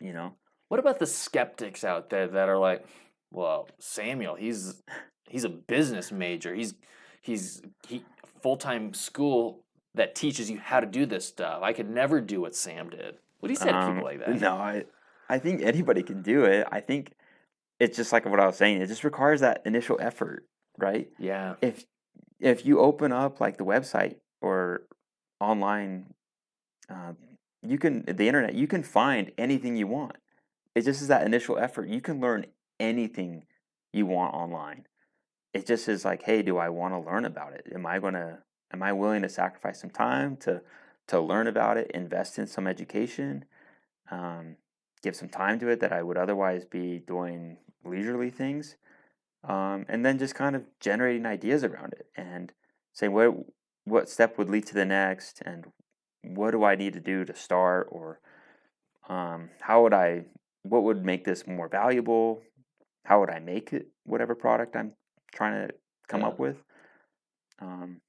you 0.02 0.14
know? 0.14 0.34
What 0.68 0.80
about 0.80 1.00
the 1.00 1.08
skeptics 1.08 1.84
out 1.84 2.10
there 2.10 2.28
that 2.28 2.50
are 2.50 2.58
like, 2.58 2.86
well, 3.32 3.68
Samuel, 3.80 4.36
he's 4.36 4.82
he's 5.28 5.44
a 5.44 5.50
business 5.50 6.12
major. 6.12 6.54
He's 6.54 6.76
he's 7.22 7.62
he 7.88 8.04
full 8.42 8.58
time 8.58 8.94
school 8.94 9.64
that 9.96 10.16
teaches 10.16 10.50
you 10.50 10.60
how 10.60 10.80
to 10.80 10.86
do 10.86 11.06
this 11.06 11.26
stuff. 11.28 11.62
I 11.64 11.74
could 11.74 11.90
never 11.90 12.22
do 12.22 12.42
what 12.42 12.56
Sam 12.56 12.90
did. 12.90 13.16
What 13.40 13.48
do 13.48 13.54
you 13.54 13.56
say 13.56 13.72
to 13.72 13.76
Um, 13.76 13.94
people 13.94 14.06
like 14.06 14.20
that? 14.20 14.40
No, 14.40 14.56
I, 14.56 14.86
I 15.28 15.40
think 15.40 15.62
anybody 15.62 16.04
can 16.04 16.22
do 16.22 16.44
it. 16.46 16.68
I 16.72 16.82
think 16.82 17.14
it's 17.80 17.98
just 17.98 18.12
like 18.12 18.26
what 18.26 18.40
I 18.40 18.46
was 18.46 18.58
saying. 18.58 18.82
It 18.82 18.88
just 18.88 19.04
requires 19.04 19.42
that 19.42 19.62
initial 19.66 19.98
effort, 20.00 20.46
right? 20.78 21.10
Yeah. 21.18 21.56
if 21.62 21.86
if 22.40 22.66
you 22.66 22.80
open 22.80 23.12
up 23.12 23.42
like 23.42 23.58
the 23.58 23.66
website 23.66 24.16
or 24.42 24.84
online 25.40 26.14
uh, 26.90 27.14
you 27.66 27.78
can 27.78 28.04
the 28.06 28.28
internet 28.28 28.54
you 28.54 28.68
can 28.68 28.84
find 28.84 29.32
anything 29.38 29.76
you 29.76 29.88
want. 29.88 30.18
It 30.76 30.86
just 30.86 31.02
is 31.02 31.08
that 31.08 31.26
initial 31.26 31.58
effort. 31.58 31.90
You 31.90 32.02
can 32.02 32.20
learn 32.20 32.46
anything 32.80 33.46
you 33.92 34.06
want 34.06 34.34
online. 34.34 34.86
It 35.54 35.66
just 35.66 35.88
is 35.88 36.06
like 36.06 36.24
hey 36.24 36.42
do 36.42 36.58
i 36.58 36.70
want 36.70 36.94
to 36.94 37.00
learn 37.00 37.26
about 37.26 37.54
it? 37.54 37.68
Am 37.74 37.86
i 37.86 38.00
going 38.00 38.14
to 38.14 38.40
am 38.72 38.84
i 38.84 38.94
willing 38.94 39.22
to 39.24 39.30
sacrifice 39.30 39.82
some 39.82 39.90
time 39.90 40.38
to 40.38 40.62
to 41.08 41.20
learn 41.20 41.48
about 41.48 41.78
it 41.78 41.90
invest 41.92 42.38
in 42.38 42.46
some 42.46 42.68
education 42.68 43.46
um, 44.12 44.56
give 45.02 45.16
some 45.16 45.30
time 45.30 45.60
to 45.60 45.70
it 45.70 45.80
that 45.80 45.94
I 45.94 46.04
would 46.04 46.18
otherwise 46.18 46.66
be 46.66 47.00
doing 47.00 47.58
leisurely 47.86 48.30
things, 48.30 48.76
um, 49.44 49.86
and 49.88 50.06
then 50.06 50.20
just 50.20 50.36
kind 50.36 50.56
of 50.56 50.66
generating 50.80 51.26
ideas 51.26 51.64
around 51.64 51.94
it 51.94 52.08
and 52.16 52.52
saying 52.94 53.14
what 53.14 53.34
what 53.86 54.10
step 54.10 54.38
would 54.38 54.50
lead 54.50 54.66
to 54.68 54.74
the 54.74 54.86
next, 54.86 55.42
and 55.46 55.68
what 56.24 56.52
do 56.52 56.64
I 56.64 56.76
need 56.76 56.94
to 56.94 57.00
do 57.00 57.26
to 57.26 57.34
start, 57.36 57.88
or 57.92 58.20
um, 59.08 59.50
how 59.62 59.84
would 59.84 59.94
I 59.94 60.26
what 60.64 60.84
would 60.84 61.06
make 61.06 61.26
this 61.26 61.48
more 61.48 61.68
valuable? 61.68 62.42
How 63.06 63.20
would 63.20 63.30
I 63.30 63.40
make 63.40 63.74
it 63.74 63.88
whatever 64.06 64.36
product 64.36 64.76
I'm 64.76 64.94
trying 65.34 65.68
to 65.68 65.74
come 66.08 66.22
Yeah. 66.22 66.28
up 66.28 66.40
with? 66.40 66.64
Um, 67.60 68.02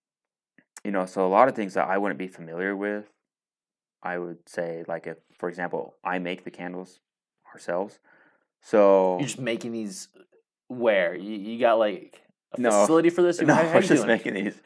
you 0.85 0.91
know, 0.91 1.07
so 1.07 1.27
a 1.27 1.29
lot 1.29 1.49
of 1.49 1.55
things 1.55 1.75
that 1.75 1.89
I 1.89 1.99
wouldn't 1.99 2.19
be 2.19 2.29
familiar 2.29 2.77
with, 2.77 3.11
I 4.03 4.19
would 4.19 4.49
say, 4.49 4.85
like 4.89 5.07
if, 5.07 5.19
for 5.39 5.49
example, 5.49 5.95
I 6.05 6.19
make 6.19 6.45
the 6.45 6.51
candles 6.51 7.01
ourselves. 7.53 7.99
So 8.63 9.19
You're 9.19 9.27
just 9.27 9.41
making 9.41 9.73
these 9.73 10.09
where? 10.69 11.15
You, 11.15 11.37
you 11.37 11.59
got 11.59 11.79
like 11.79 12.21
a 12.53 12.61
No. 12.61 12.71
facility 12.71 13.11
for 13.11 13.23
this? 13.23 13.41
no, 13.43 13.55
How, 13.55 13.61
I 13.61 13.65
how 13.65 13.71
you 13.75 13.77
was 13.79 13.89
just 13.89 14.07
doing? 14.07 14.17
making 14.17 14.35
these, 14.35 14.61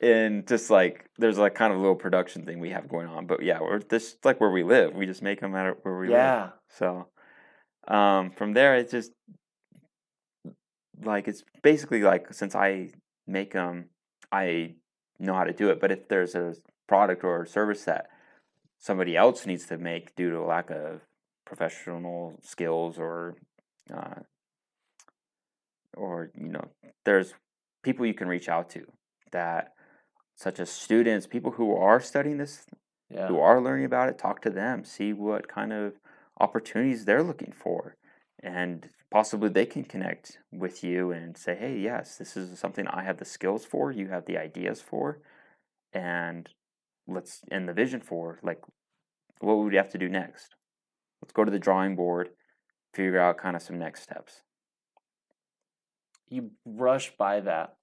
and 0.00 0.46
just 0.46 0.70
like 0.70 1.06
there's 1.18 1.38
like 1.38 1.54
kind 1.54 1.72
of 1.72 1.78
a 1.78 1.82
little 1.82 1.96
production 1.96 2.44
thing 2.44 2.60
we 2.60 2.70
have 2.70 2.88
going 2.88 3.06
on. 3.06 3.26
But 3.26 3.42
yeah, 3.42 3.60
we're 3.60 3.80
this 3.80 4.16
like 4.24 4.40
where 4.40 4.50
we 4.50 4.62
live. 4.62 4.94
We 4.94 5.06
just 5.06 5.22
make 5.22 5.40
them 5.40 5.54
at 5.54 5.84
where 5.84 5.98
we 5.98 6.08
live. 6.08 6.16
Yeah. 6.16 6.48
So 6.68 7.08
um, 7.88 8.30
from 8.30 8.52
there, 8.52 8.76
it's 8.76 8.92
just 8.92 9.12
like 11.02 11.28
it's 11.28 11.44
basically 11.62 12.02
like 12.02 12.32
since 12.32 12.54
I 12.54 12.90
make 13.26 13.52
them, 13.52 13.90
I 14.32 14.74
know 15.18 15.34
how 15.34 15.44
to 15.44 15.52
do 15.52 15.70
it. 15.70 15.80
But 15.80 15.92
if 15.92 16.08
there's 16.08 16.34
a 16.34 16.54
product 16.88 17.24
or 17.24 17.42
a 17.42 17.46
service 17.46 17.84
that 17.84 18.06
somebody 18.78 19.16
else 19.16 19.46
needs 19.46 19.66
to 19.66 19.78
make 19.78 20.14
due 20.16 20.30
to 20.30 20.38
a 20.38 20.46
lack 20.46 20.70
of 20.70 21.02
professional 21.46 22.38
skills 22.42 22.98
or 22.98 23.36
uh, 23.92 24.20
or 25.96 26.30
you 26.36 26.48
know, 26.48 26.68
there's 27.04 27.34
people 27.82 28.06
you 28.06 28.14
can 28.14 28.28
reach 28.28 28.48
out 28.48 28.70
to 28.70 28.86
that 29.32 29.73
such 30.34 30.58
as 30.58 30.70
students, 30.70 31.26
people 31.26 31.52
who 31.52 31.74
are 31.74 32.00
studying 32.00 32.38
this 32.38 32.66
Yeah. 33.10 33.28
who 33.28 33.38
are 33.38 33.60
learning 33.60 33.84
about 33.84 34.08
it, 34.08 34.18
talk 34.18 34.40
to 34.42 34.50
them, 34.50 34.84
see 34.84 35.12
what 35.12 35.46
kind 35.46 35.72
of 35.72 36.00
opportunities 36.40 37.04
they're 37.04 37.22
looking 37.22 37.52
for. 37.52 37.96
And 38.42 38.90
possibly 39.10 39.48
they 39.48 39.66
can 39.66 39.84
connect 39.84 40.38
with 40.50 40.82
you 40.82 41.12
and 41.12 41.36
say, 41.36 41.54
hey, 41.54 41.78
yes, 41.78 42.18
this 42.18 42.36
is 42.36 42.58
something 42.58 42.86
I 42.88 43.04
have 43.04 43.18
the 43.18 43.24
skills 43.24 43.64
for, 43.64 43.92
you 43.92 44.08
have 44.08 44.26
the 44.26 44.36
ideas 44.38 44.80
for, 44.80 45.20
and 45.92 46.48
let's, 47.06 47.42
and 47.50 47.68
the 47.68 47.72
vision 47.72 48.00
for, 48.00 48.40
like, 48.42 48.62
what 49.40 49.58
would 49.58 49.70
we 49.70 49.76
have 49.76 49.90
to 49.90 49.98
do 49.98 50.08
next? 50.08 50.56
Let's 51.22 51.32
go 51.32 51.44
to 51.44 51.50
the 51.50 51.58
drawing 51.58 51.94
board, 51.94 52.30
figure 52.92 53.20
out 53.20 53.38
kind 53.38 53.54
of 53.54 53.62
some 53.62 53.78
next 53.78 54.02
steps. 54.02 54.42
You 56.28 56.50
brush 56.66 57.16
by 57.16 57.40
that, 57.40 57.76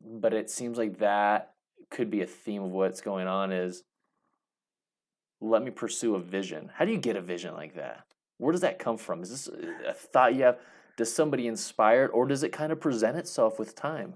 but 0.00 0.34
it 0.34 0.50
seems 0.50 0.76
like 0.76 0.98
that 0.98 1.51
could 1.92 2.10
be 2.10 2.22
a 2.22 2.26
theme 2.26 2.64
of 2.64 2.70
what's 2.70 3.00
going 3.00 3.28
on 3.28 3.52
is 3.52 3.84
let 5.40 5.62
me 5.62 5.70
pursue 5.70 6.14
a 6.14 6.20
vision. 6.20 6.70
How 6.74 6.84
do 6.84 6.92
you 6.92 6.98
get 6.98 7.16
a 7.16 7.20
vision 7.20 7.54
like 7.54 7.74
that? 7.76 8.04
Where 8.38 8.52
does 8.52 8.62
that 8.62 8.78
come 8.78 8.96
from? 8.96 9.22
Is 9.22 9.30
this 9.30 9.48
a- 9.86 9.92
thought 9.92 10.34
you 10.34 10.42
have? 10.44 10.58
Does 10.96 11.14
somebody 11.14 11.46
inspire 11.46 12.06
it, 12.06 12.10
or 12.12 12.26
does 12.26 12.42
it 12.42 12.50
kind 12.50 12.72
of 12.72 12.80
present 12.80 13.16
itself 13.16 13.58
with 13.58 13.74
time? 13.74 14.14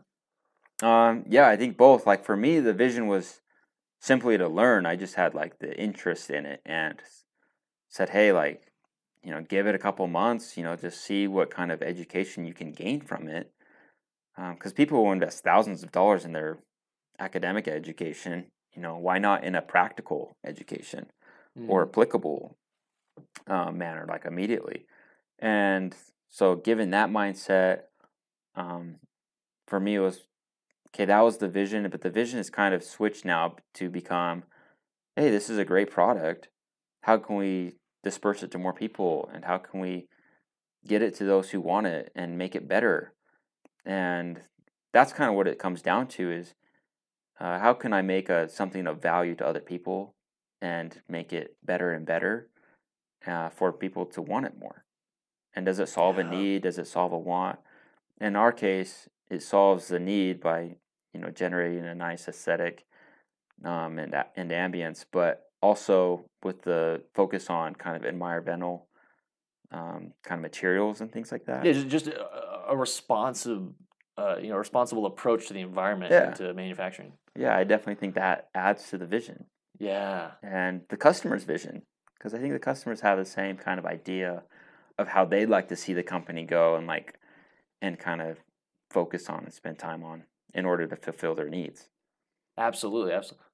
Um, 0.83 1.25
yeah, 1.29 1.49
I 1.49 1.57
think 1.57 1.77
both. 1.77 2.07
Like 2.07 2.25
for 2.25 2.37
me, 2.37 2.61
the 2.61 2.75
vision 2.75 3.07
was 3.07 3.41
simply 4.01 4.37
to 4.37 4.49
learn. 4.49 4.87
I 4.87 4.97
just 4.97 5.15
had 5.15 5.35
like 5.35 5.59
the 5.59 5.75
interest 5.79 6.31
in 6.31 6.45
it 6.45 6.61
and 6.67 7.01
said, 7.89 8.11
hey, 8.11 8.33
like, 8.33 8.73
you 9.23 9.31
know, 9.31 9.41
give 9.41 9.67
it 9.67 9.75
a 9.75 9.79
couple 9.79 10.07
months, 10.07 10.57
you 10.57 10.63
know, 10.63 10.77
just 10.77 11.03
see 11.03 11.27
what 11.27 11.51
kind 11.51 11.73
of 11.73 11.83
education 11.83 12.47
you 12.47 12.55
can 12.55 12.73
gain 12.73 13.01
from 13.01 13.27
it. 13.29 13.53
Because 14.37 14.75
people 14.75 15.03
will 15.03 15.13
invest 15.13 15.43
thousands 15.43 15.83
of 15.83 15.91
dollars 15.91 16.25
in 16.25 16.33
their 16.33 16.59
academic 17.19 17.69
education. 17.69 18.47
You 18.75 18.83
know, 18.83 18.97
why 18.99 19.19
not 19.19 19.45
in 19.45 19.55
a 19.55 19.63
practical 19.63 20.37
education? 20.45 21.07
or 21.69 21.87
Mm. 21.87 21.89
applicable 21.89 22.57
uh, 23.47 23.71
manner, 23.71 24.05
like 24.09 24.25
immediately. 24.25 24.87
And 25.39 25.97
so, 26.29 26.57
given 26.57 26.91
that 26.91 27.11
mindset, 27.11 27.85
um, 28.55 28.97
for 29.67 29.81
me, 29.81 29.95
it 29.97 30.01
was 30.01 30.27
okay, 30.89 31.05
that 31.05 31.21
was 31.21 31.39
the 31.39 31.49
vision, 31.49 31.89
but 31.91 32.03
the 32.03 32.11
vision 32.11 32.39
is 32.39 32.51
kind 32.51 32.75
of 32.75 32.83
switched 32.83 33.25
now 33.25 33.57
to 33.75 33.89
become 33.91 34.45
hey, 35.15 35.31
this 35.31 35.49
is 35.49 35.57
a 35.57 35.65
great 35.65 35.91
product. 35.91 36.49
How 37.01 37.17
can 37.17 37.37
we 37.37 37.77
disperse 38.03 38.43
it 38.43 38.51
to 38.51 38.59
more 38.59 38.75
people? 38.75 39.31
And 39.33 39.47
how 39.47 39.57
can 39.57 39.81
we 39.81 40.09
get 40.87 41.01
it 41.01 41.15
to 41.15 41.25
those 41.25 41.51
who 41.51 41.61
want 41.63 41.87
it 41.87 42.13
and 42.15 42.37
make 42.37 42.55
it 42.55 42.69
better? 42.69 43.15
And 43.87 44.43
that's 44.93 45.15
kind 45.15 45.31
of 45.31 45.37
what 45.37 45.49
it 45.49 45.59
comes 45.59 45.81
down 45.81 46.09
to 46.09 46.31
is 46.31 46.53
uh, 47.39 47.59
how 47.59 47.75
can 47.75 47.93
I 47.93 48.03
make 48.03 48.29
a, 48.29 48.49
something 48.49 48.87
of 48.87 49.03
value 49.03 49.35
to 49.37 49.47
other 49.47 49.61
people 49.61 50.15
and 50.61 51.01
make 51.09 51.33
it 51.33 51.57
better 51.65 51.93
and 51.93 52.07
better 52.07 52.49
uh, 53.27 53.51
for 53.51 53.73
people 53.73 54.07
to 54.07 54.23
want 54.23 54.47
it 54.47 54.59
more? 54.59 54.85
And 55.55 55.67
does 55.67 55.79
it 55.79 55.89
solve 55.89 56.19
a 56.19 56.25
need? 56.25 56.63
Does 56.63 56.79
it 56.79 56.87
solve 56.87 57.13
a 57.13 57.19
want? 57.19 57.59
In 58.21 58.37
our 58.37 58.53
case, 58.53 59.09
it 59.31 59.43
solves 59.43 59.89
the 59.89 59.99
need 59.99 60.41
by 60.41 60.77
you 61.15 61.21
know 61.21 61.31
generating 61.31 61.85
a 61.87 61.95
nice 61.95 62.29
aesthetic 62.29 62.85
um, 63.65 63.99
and 63.99 64.15
and 64.37 64.51
ambience, 64.51 65.05
but 65.11 65.45
also 65.63 66.27
with 66.43 66.63
the 66.63 67.03
focus 67.15 67.49
on 67.49 67.75
kind 67.75 67.97
of 67.97 68.05
environmental 68.05 68.87
um, 69.73 70.13
kind 70.23 70.39
of 70.39 70.43
materials 70.43 71.01
and 71.01 71.11
things 71.11 71.33
like 71.33 71.47
that. 71.47 71.65
Yeah, 71.65 71.73
ju- 71.73 71.85
just 71.85 72.07
a, 72.09 72.69
a 72.69 72.77
responsive, 72.77 73.63
uh, 74.19 74.37
you 74.41 74.49
know, 74.49 74.57
responsible 74.57 75.07
approach 75.07 75.47
to 75.49 75.55
the 75.55 75.61
environment 75.61 76.13
Yeah. 76.13 76.29
and 76.29 76.37
to 76.37 76.55
manufacturing. 76.55 77.13
Yeah, 77.39 77.57
I 77.57 77.65
definitely 77.65 77.97
think 77.97 78.15
that 78.15 78.49
adds 78.55 78.89
to 78.91 78.99
the 78.99 79.07
vision. 79.07 79.47
Yeah, 79.79 80.31
and 80.43 80.83
the 80.89 80.97
customer's 80.97 81.45
vision 81.45 81.83
because 82.15 82.33
i 82.33 82.39
think 82.39 82.53
the 82.55 82.59
customers 82.59 83.03
have 83.03 83.19
the 83.19 83.25
same 83.27 83.59
kind 83.59 83.79
of 83.79 83.85
idea 83.85 84.43
of 84.99 85.09
how 85.09 85.25
they'd 85.25 85.51
like 85.51 85.69
to 85.69 85.77
see 85.77 85.93
the 85.93 86.03
company 86.03 86.45
go 86.45 86.77
and 86.77 86.87
like 86.87 87.19
and 87.83 87.99
kind 87.99 88.23
of 88.23 88.39
focus 88.91 89.29
on 89.29 89.45
and 89.45 89.53
spend 89.53 89.79
time 89.79 90.03
on 90.03 90.25
in 90.55 90.65
order 90.65 90.87
to 90.87 90.97
fulfill 90.97 91.35
their 91.35 91.51
needs 91.51 91.91
absolutely, 92.57 93.13
absolutely. 93.13 93.45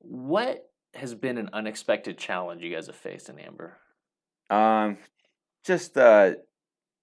What 0.00 0.70
has 0.94 1.14
been 1.14 1.38
an 1.38 1.48
unexpected 1.54 2.18
challenge 2.18 2.62
you 2.62 2.74
guys 2.74 2.86
have 2.88 2.96
faced 2.96 3.30
in 3.30 3.38
Amber? 3.38 3.78
um 4.50 4.98
just 5.64 5.96
uh 5.96 6.32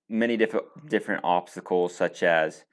many 0.08 0.38
different 0.38 0.66
different 0.88 1.22
obstacles 1.24 1.96
such 1.96 2.22
as 2.22 2.64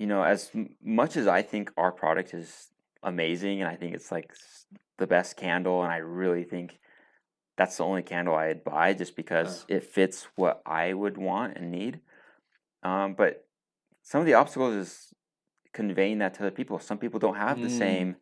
you 0.00 0.06
know 0.06 0.22
as 0.22 0.50
much 0.82 1.16
as 1.16 1.26
i 1.26 1.42
think 1.42 1.70
our 1.76 1.92
product 1.92 2.34
is 2.34 2.70
amazing 3.02 3.60
and 3.60 3.68
i 3.70 3.76
think 3.76 3.94
it's 3.94 4.10
like 4.10 4.34
the 4.98 5.06
best 5.06 5.36
candle 5.36 5.82
and 5.84 5.92
i 5.92 5.98
really 5.98 6.44
think 6.44 6.78
that's 7.56 7.76
the 7.76 7.84
only 7.84 8.02
candle 8.02 8.34
i'd 8.34 8.64
buy 8.64 8.92
just 8.94 9.14
because 9.14 9.64
it 9.68 9.84
fits 9.84 10.26
what 10.36 10.62
i 10.66 10.92
would 10.92 11.16
want 11.18 11.56
and 11.56 11.70
need 11.70 12.00
um, 12.82 13.14
but 13.14 13.44
some 14.02 14.20
of 14.20 14.26
the 14.26 14.34
obstacles 14.34 14.74
is 14.74 15.14
conveying 15.72 16.18
that 16.18 16.34
to 16.34 16.40
other 16.40 16.50
people. 16.50 16.78
Some 16.78 16.98
people 16.98 17.20
don't 17.20 17.36
have 17.36 17.60
the 17.60 17.68
Mm. 17.68 17.70
same 17.84 18.16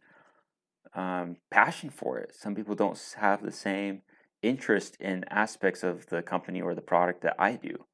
um, 0.94 1.36
passion 1.50 1.90
for 1.90 2.18
it. 2.18 2.34
Some 2.34 2.54
people 2.54 2.74
don't 2.74 2.98
have 3.16 3.42
the 3.42 3.52
same 3.52 4.02
interest 4.42 4.96
in 5.00 5.24
aspects 5.30 5.82
of 5.82 6.06
the 6.06 6.22
company 6.22 6.60
or 6.60 6.74
the 6.74 6.80
product 6.80 7.22
that 7.22 7.34
i 7.38 7.56
do 7.56 7.84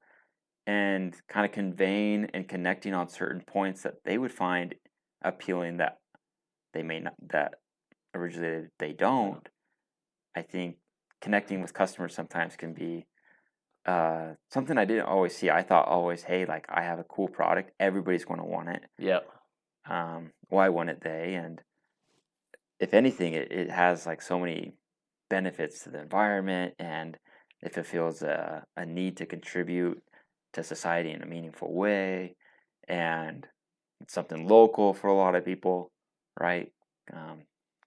and 0.66 1.14
kind 1.29 1.44
of 1.44 1.53
conveying 1.53 2.29
and 2.33 2.48
connecting 2.48 2.94
on 2.94 3.09
certain 3.09 3.42
points 3.42 3.83
that 3.83 4.05
they 4.05 4.18
would 4.18 4.33
find 4.33 4.74
appealing 5.22 5.77
that 5.79 5.98
they 6.72 6.83
may 6.83 7.00
not 7.00 7.14
that 7.31 7.55
originally 8.14 8.66
they 8.79 8.92
don't 8.92 9.48
i 10.37 10.42
think 10.42 10.77
connecting 11.20 11.62
with 11.62 11.72
customers 11.72 12.14
sometimes 12.14 12.57
can 12.57 12.72
be 12.74 13.07
uh, 13.87 14.33
something 14.50 14.79
i 14.79 14.85
didn't 14.87 15.05
always 15.05 15.37
see. 15.37 15.50
I 15.50 15.62
thought 15.62 15.87
always 15.88 16.22
hey 16.22 16.46
like 16.46 16.64
i 16.70 16.83
have 16.83 16.98
a 16.98 17.05
cool 17.05 17.29
product. 17.29 17.70
Everybody's 17.79 18.24
going 18.24 18.40
to 18.40 18.46
want 18.46 18.70
it. 18.70 18.85
Yep. 18.98 19.29
um, 19.88 20.31
why 20.48 20.70
wouldn't 20.70 21.03
they? 21.03 21.35
And 21.35 21.61
if 22.81 22.94
anything 22.94 23.35
it, 23.35 23.53
it 23.53 23.70
has 23.70 24.07
like 24.07 24.22
so 24.22 24.38
many 24.40 24.72
benefits 25.29 25.83
to 25.83 25.90
the 25.90 26.00
environment 26.00 26.74
and 26.79 27.18
if 27.61 27.72
it 27.79 27.87
fulfills 27.87 28.22
a, 28.22 28.64
a 28.77 28.87
need 28.87 29.16
to 29.18 29.27
contribute 29.27 30.03
to 30.54 30.62
society 30.62 31.10
in 31.10 31.22
a 31.22 31.26
meaningful 31.26 31.72
way 31.72 32.34
and 32.88 33.46
something 34.08 34.46
local 34.46 34.92
for 34.94 35.08
a 35.08 35.14
lot 35.14 35.34
of 35.34 35.44
people 35.44 35.90
right 36.40 36.72
um, 37.12 37.42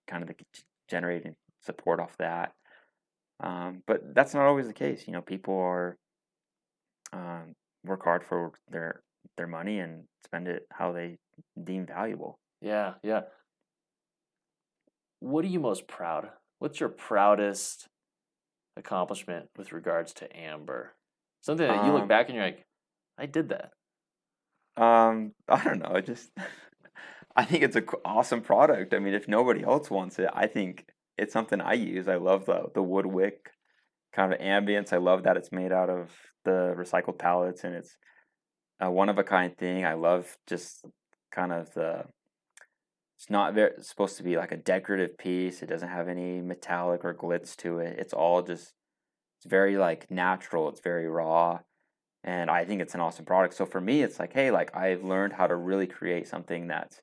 kind 0.07 0.23
of 0.23 0.29
the 0.29 0.35
generating 0.89 1.35
support 1.63 1.99
off 1.99 2.15
that 2.17 2.53
um, 3.41 3.83
but 3.85 4.01
that's 4.15 4.33
not 4.33 4.45
always 4.45 4.67
the 4.67 4.73
case 4.73 5.05
you 5.07 5.13
know 5.13 5.21
people 5.21 5.57
are 5.57 5.97
um, 7.13 7.53
work 7.83 8.03
hard 8.03 8.23
for 8.23 8.51
their 8.69 9.01
their 9.37 9.47
money 9.47 9.79
and 9.79 10.03
spend 10.25 10.47
it 10.47 10.63
how 10.71 10.91
they 10.91 11.17
deem 11.63 11.85
valuable 11.85 12.39
Yeah, 12.61 12.93
yeah. 13.03 13.21
What 15.19 15.45
are 15.45 15.49
you 15.49 15.59
most 15.59 15.87
proud? 15.87 16.29
What's 16.59 16.79
your 16.79 16.89
proudest 16.89 17.87
accomplishment 18.75 19.49
with 19.57 19.71
regards 19.71 20.13
to 20.13 20.37
amber? 20.37 20.93
Something 21.41 21.67
that 21.67 21.85
you 21.85 21.91
look 21.93 22.03
Um, 22.03 22.07
back 22.07 22.27
and 22.27 22.35
you're 22.35 22.45
like, 22.45 22.65
I 23.17 23.25
did 23.25 23.49
that. 23.49 23.71
Um, 24.81 25.33
I 25.49 25.63
don't 25.63 25.79
know. 25.79 25.91
I 25.95 26.01
just, 26.01 26.29
I 27.35 27.45
think 27.45 27.63
it's 27.63 27.75
a 27.75 27.81
c- 27.81 27.97
awesome 28.05 28.41
product. 28.41 28.93
I 28.93 28.99
mean, 28.99 29.13
if 29.13 29.27
nobody 29.27 29.63
else 29.63 29.89
wants 29.89 30.19
it, 30.19 30.29
I 30.33 30.47
think 30.47 30.85
it's 31.17 31.33
something 31.33 31.61
I 31.61 31.73
use. 31.73 32.07
I 32.07 32.15
love 32.15 32.45
the 32.45 32.65
the 32.73 32.83
wood 32.83 33.05
wick 33.05 33.51
kind 34.13 34.33
of 34.33 34.39
ambience. 34.39 34.93
I 34.93 34.97
love 34.97 35.23
that 35.23 35.37
it's 35.37 35.51
made 35.51 35.71
out 35.71 35.89
of 35.89 36.11
the 36.45 36.73
recycled 36.77 37.17
pallets 37.19 37.63
and 37.63 37.75
it's 37.75 37.97
a 38.79 38.89
one 38.91 39.09
of 39.09 39.17
a 39.17 39.23
kind 39.23 39.55
thing. 39.57 39.85
I 39.85 39.93
love 39.93 40.37
just 40.47 40.85
kind 41.31 41.51
of 41.51 41.73
the. 41.73 42.03
It's 43.17 43.31
not 43.31 43.55
very 43.55 43.71
it's 43.77 43.89
supposed 43.89 44.17
to 44.17 44.23
be 44.23 44.37
like 44.37 44.51
a 44.51 44.57
decorative 44.57 45.17
piece. 45.17 45.63
It 45.63 45.69
doesn't 45.69 45.89
have 45.89 46.07
any 46.07 46.39
metallic 46.41 47.03
or 47.03 47.15
glitz 47.15 47.55
to 47.57 47.79
it. 47.79 47.97
It's 47.99 48.13
all 48.13 48.41
just. 48.43 48.73
It's 49.37 49.45
very 49.45 49.77
like 49.77 50.09
natural. 50.11 50.69
It's 50.69 50.81
very 50.81 51.07
raw 51.07 51.59
and 52.23 52.49
I 52.51 52.65
think 52.65 52.81
it's 52.81 52.93
an 52.93 52.99
awesome 52.99 53.25
product. 53.25 53.53
So 53.53 53.65
for 53.65 53.79
me, 53.79 54.01
it's 54.01 54.19
like, 54.19 54.33
hey, 54.33 54.51
like 54.51 54.75
I've 54.75 55.03
learned 55.03 55.33
how 55.33 55.47
to 55.47 55.55
really 55.55 55.87
create 55.87 56.27
something 56.27 56.67
that's 56.67 57.01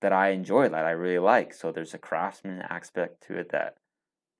that 0.00 0.14
I 0.14 0.30
enjoy, 0.30 0.68
that 0.70 0.86
I 0.86 0.92
really 0.92 1.18
like. 1.18 1.52
So 1.52 1.70
there's 1.70 1.92
a 1.92 1.98
craftsman 1.98 2.62
aspect 2.62 3.22
to 3.26 3.36
it 3.36 3.50
that 3.50 3.76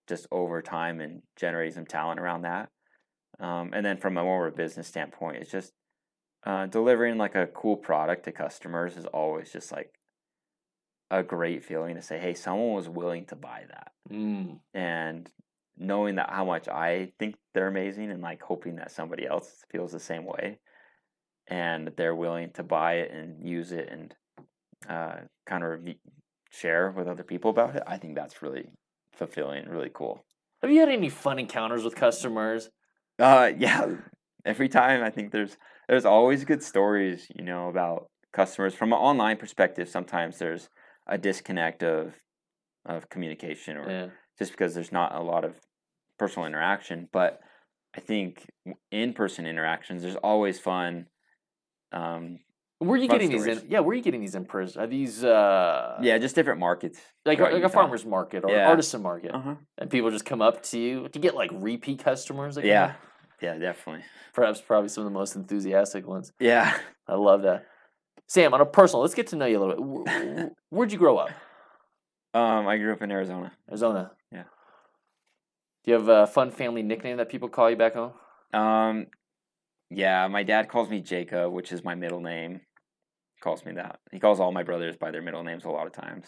just 0.08 0.26
over 0.32 0.62
time 0.62 1.00
and 1.00 1.20
generating 1.36 1.74
some 1.74 1.86
talent 1.86 2.18
around 2.18 2.42
that. 2.42 2.70
Um, 3.38 3.72
and 3.74 3.84
then 3.84 3.98
from 3.98 4.16
a 4.16 4.22
more 4.22 4.46
of 4.46 4.54
a 4.54 4.56
business 4.56 4.88
standpoint, 4.88 5.36
it's 5.36 5.50
just 5.50 5.74
uh, 6.44 6.66
delivering 6.66 7.18
like 7.18 7.34
a 7.34 7.46
cool 7.46 7.76
product 7.76 8.24
to 8.24 8.32
customers 8.32 8.96
is 8.96 9.04
always 9.04 9.52
just 9.52 9.70
like 9.70 9.92
a 11.10 11.22
great 11.22 11.62
feeling 11.62 11.96
to 11.96 12.02
say, 12.02 12.18
hey, 12.18 12.32
someone 12.32 12.74
was 12.74 12.88
willing 12.88 13.26
to 13.26 13.36
buy 13.36 13.64
that 13.68 13.92
Mm. 14.10 14.60
and 14.72 15.30
knowing 15.80 16.16
that 16.16 16.30
how 16.30 16.44
much 16.44 16.68
I 16.68 17.12
think 17.18 17.36
they're 17.54 17.66
amazing 17.68 18.10
and 18.10 18.22
like 18.22 18.42
hoping 18.42 18.76
that 18.76 18.92
somebody 18.92 19.26
else 19.26 19.64
feels 19.70 19.90
the 19.92 19.98
same 19.98 20.24
way 20.24 20.58
and 21.48 21.90
they're 21.96 22.14
willing 22.14 22.50
to 22.52 22.62
buy 22.62 22.94
it 22.94 23.10
and 23.10 23.46
use 23.46 23.72
it 23.72 23.88
and 23.90 24.14
uh, 24.88 25.16
kind 25.46 25.64
of 25.64 25.80
share 26.50 26.90
with 26.90 27.08
other 27.08 27.24
people 27.24 27.50
about 27.50 27.74
it. 27.74 27.82
I 27.86 27.96
think 27.96 28.14
that's 28.14 28.42
really 28.42 28.70
fulfilling, 29.12 29.68
really 29.68 29.90
cool. 29.92 30.24
Have 30.62 30.70
you 30.70 30.80
had 30.80 30.90
any 30.90 31.08
fun 31.08 31.38
encounters 31.38 31.82
with 31.82 31.96
customers? 31.96 32.70
Uh, 33.18 33.50
yeah, 33.58 33.86
every 34.44 34.68
time 34.68 35.02
I 35.02 35.10
think 35.10 35.32
there's 35.32 35.56
there's 35.88 36.04
always 36.04 36.44
good 36.44 36.62
stories, 36.62 37.26
you 37.34 37.44
know, 37.44 37.68
about 37.68 38.10
customers 38.32 38.74
from 38.74 38.92
an 38.92 38.98
online 38.98 39.38
perspective. 39.38 39.88
Sometimes 39.88 40.38
there's 40.38 40.68
a 41.06 41.18
disconnect 41.18 41.82
of 41.82 42.14
of 42.84 43.08
communication 43.08 43.76
or 43.76 43.90
Yeah. 43.90 44.06
just 44.38 44.52
because 44.52 44.74
there's 44.74 44.92
not 44.92 45.14
a 45.14 45.20
lot 45.20 45.44
of 45.44 45.60
personal 46.20 46.46
interaction. 46.46 47.08
But 47.12 47.40
I 47.96 48.00
think 48.00 48.46
in 48.92 49.12
person 49.14 49.46
interactions, 49.46 50.02
there's 50.02 50.16
always 50.16 50.60
fun. 50.60 51.06
Um, 51.92 52.38
Where 52.78 52.92
are 52.92 53.02
you 53.02 53.08
getting 53.08 53.30
these? 53.30 53.46
In, 53.46 53.66
yeah, 53.68 53.80
where 53.80 53.90
are 53.92 53.94
you 53.94 54.02
getting 54.02 54.20
these 54.20 54.36
in 54.36 54.44
person? 54.44 54.80
Are 54.82 54.86
these 54.86 55.24
uh 55.24 55.98
yeah, 56.00 56.18
just 56.18 56.34
different 56.36 56.60
markets. 56.60 57.00
like 57.26 57.40
like 57.40 57.52
a 57.52 57.56
Utah. 57.56 57.68
farmer's 57.68 58.06
market 58.06 58.44
or 58.44 58.50
Yeah. 58.50 58.68
artisan 58.68 59.02
market, 59.02 59.34
Uh 59.34 59.40
huh. 59.40 59.54
and 59.78 59.90
people 59.90 60.10
just 60.10 60.24
come 60.24 60.40
up 60.40 60.62
to 60.70 60.78
you 60.78 61.08
to 61.08 61.18
get 61.18 61.34
like 61.34 61.50
repeat 61.52 62.04
customers. 62.04 62.56
Yeah, 62.62 62.94
yeah, 63.42 63.58
definitely. 63.58 64.04
perhaps 64.34 64.60
probably 64.60 64.88
some 64.88 65.04
of 65.04 65.12
the 65.12 65.18
most 65.18 65.34
enthusiastic 65.34 66.06
ones. 66.06 66.32
Yeah. 66.38 66.72
I 67.08 67.14
love 67.16 67.42
that. 67.42 67.66
Sam, 68.28 68.54
on 68.54 68.60
a 68.60 68.66
personal, 68.66 69.02
let's 69.02 69.14
get 69.14 69.26
to 69.28 69.36
know 69.36 69.46
you 69.46 69.58
a 69.58 69.62
little 69.64 69.76
bit. 69.76 69.82
Wh- 69.88 70.42
wh- 70.44 70.52
Where'd 70.74 70.92
you 70.92 70.98
grow 70.98 71.16
up? 71.18 71.30
Um, 72.32 72.68
I 72.68 72.76
grew 72.78 72.92
up 72.92 73.02
in 73.02 73.10
Arizona. 73.10 73.50
Arizona. 73.68 74.12
Yeah. 74.30 74.44
Do 75.84 75.90
you 75.90 75.98
have 75.98 76.08
a 76.08 76.26
fun 76.26 76.50
family 76.50 76.82
nickname 76.82 77.16
that 77.16 77.28
people 77.28 77.48
call 77.48 77.70
you 77.70 77.76
back 77.76 77.94
home? 77.94 78.12
Um, 78.52 79.06
yeah, 79.90 80.28
my 80.28 80.42
dad 80.42 80.68
calls 80.68 80.90
me 80.90 81.00
Jacob, 81.00 81.52
which 81.52 81.72
is 81.72 81.82
my 81.82 81.94
middle 81.94 82.20
name. 82.20 82.60
Calls 83.40 83.64
me 83.64 83.72
that. 83.72 84.00
He 84.12 84.20
calls 84.20 84.40
all 84.40 84.52
my 84.52 84.62
brothers 84.62 84.96
by 84.96 85.10
their 85.10 85.22
middle 85.22 85.42
names 85.42 85.64
a 85.64 85.70
lot 85.70 85.86
of 85.86 85.92
times. 85.92 86.26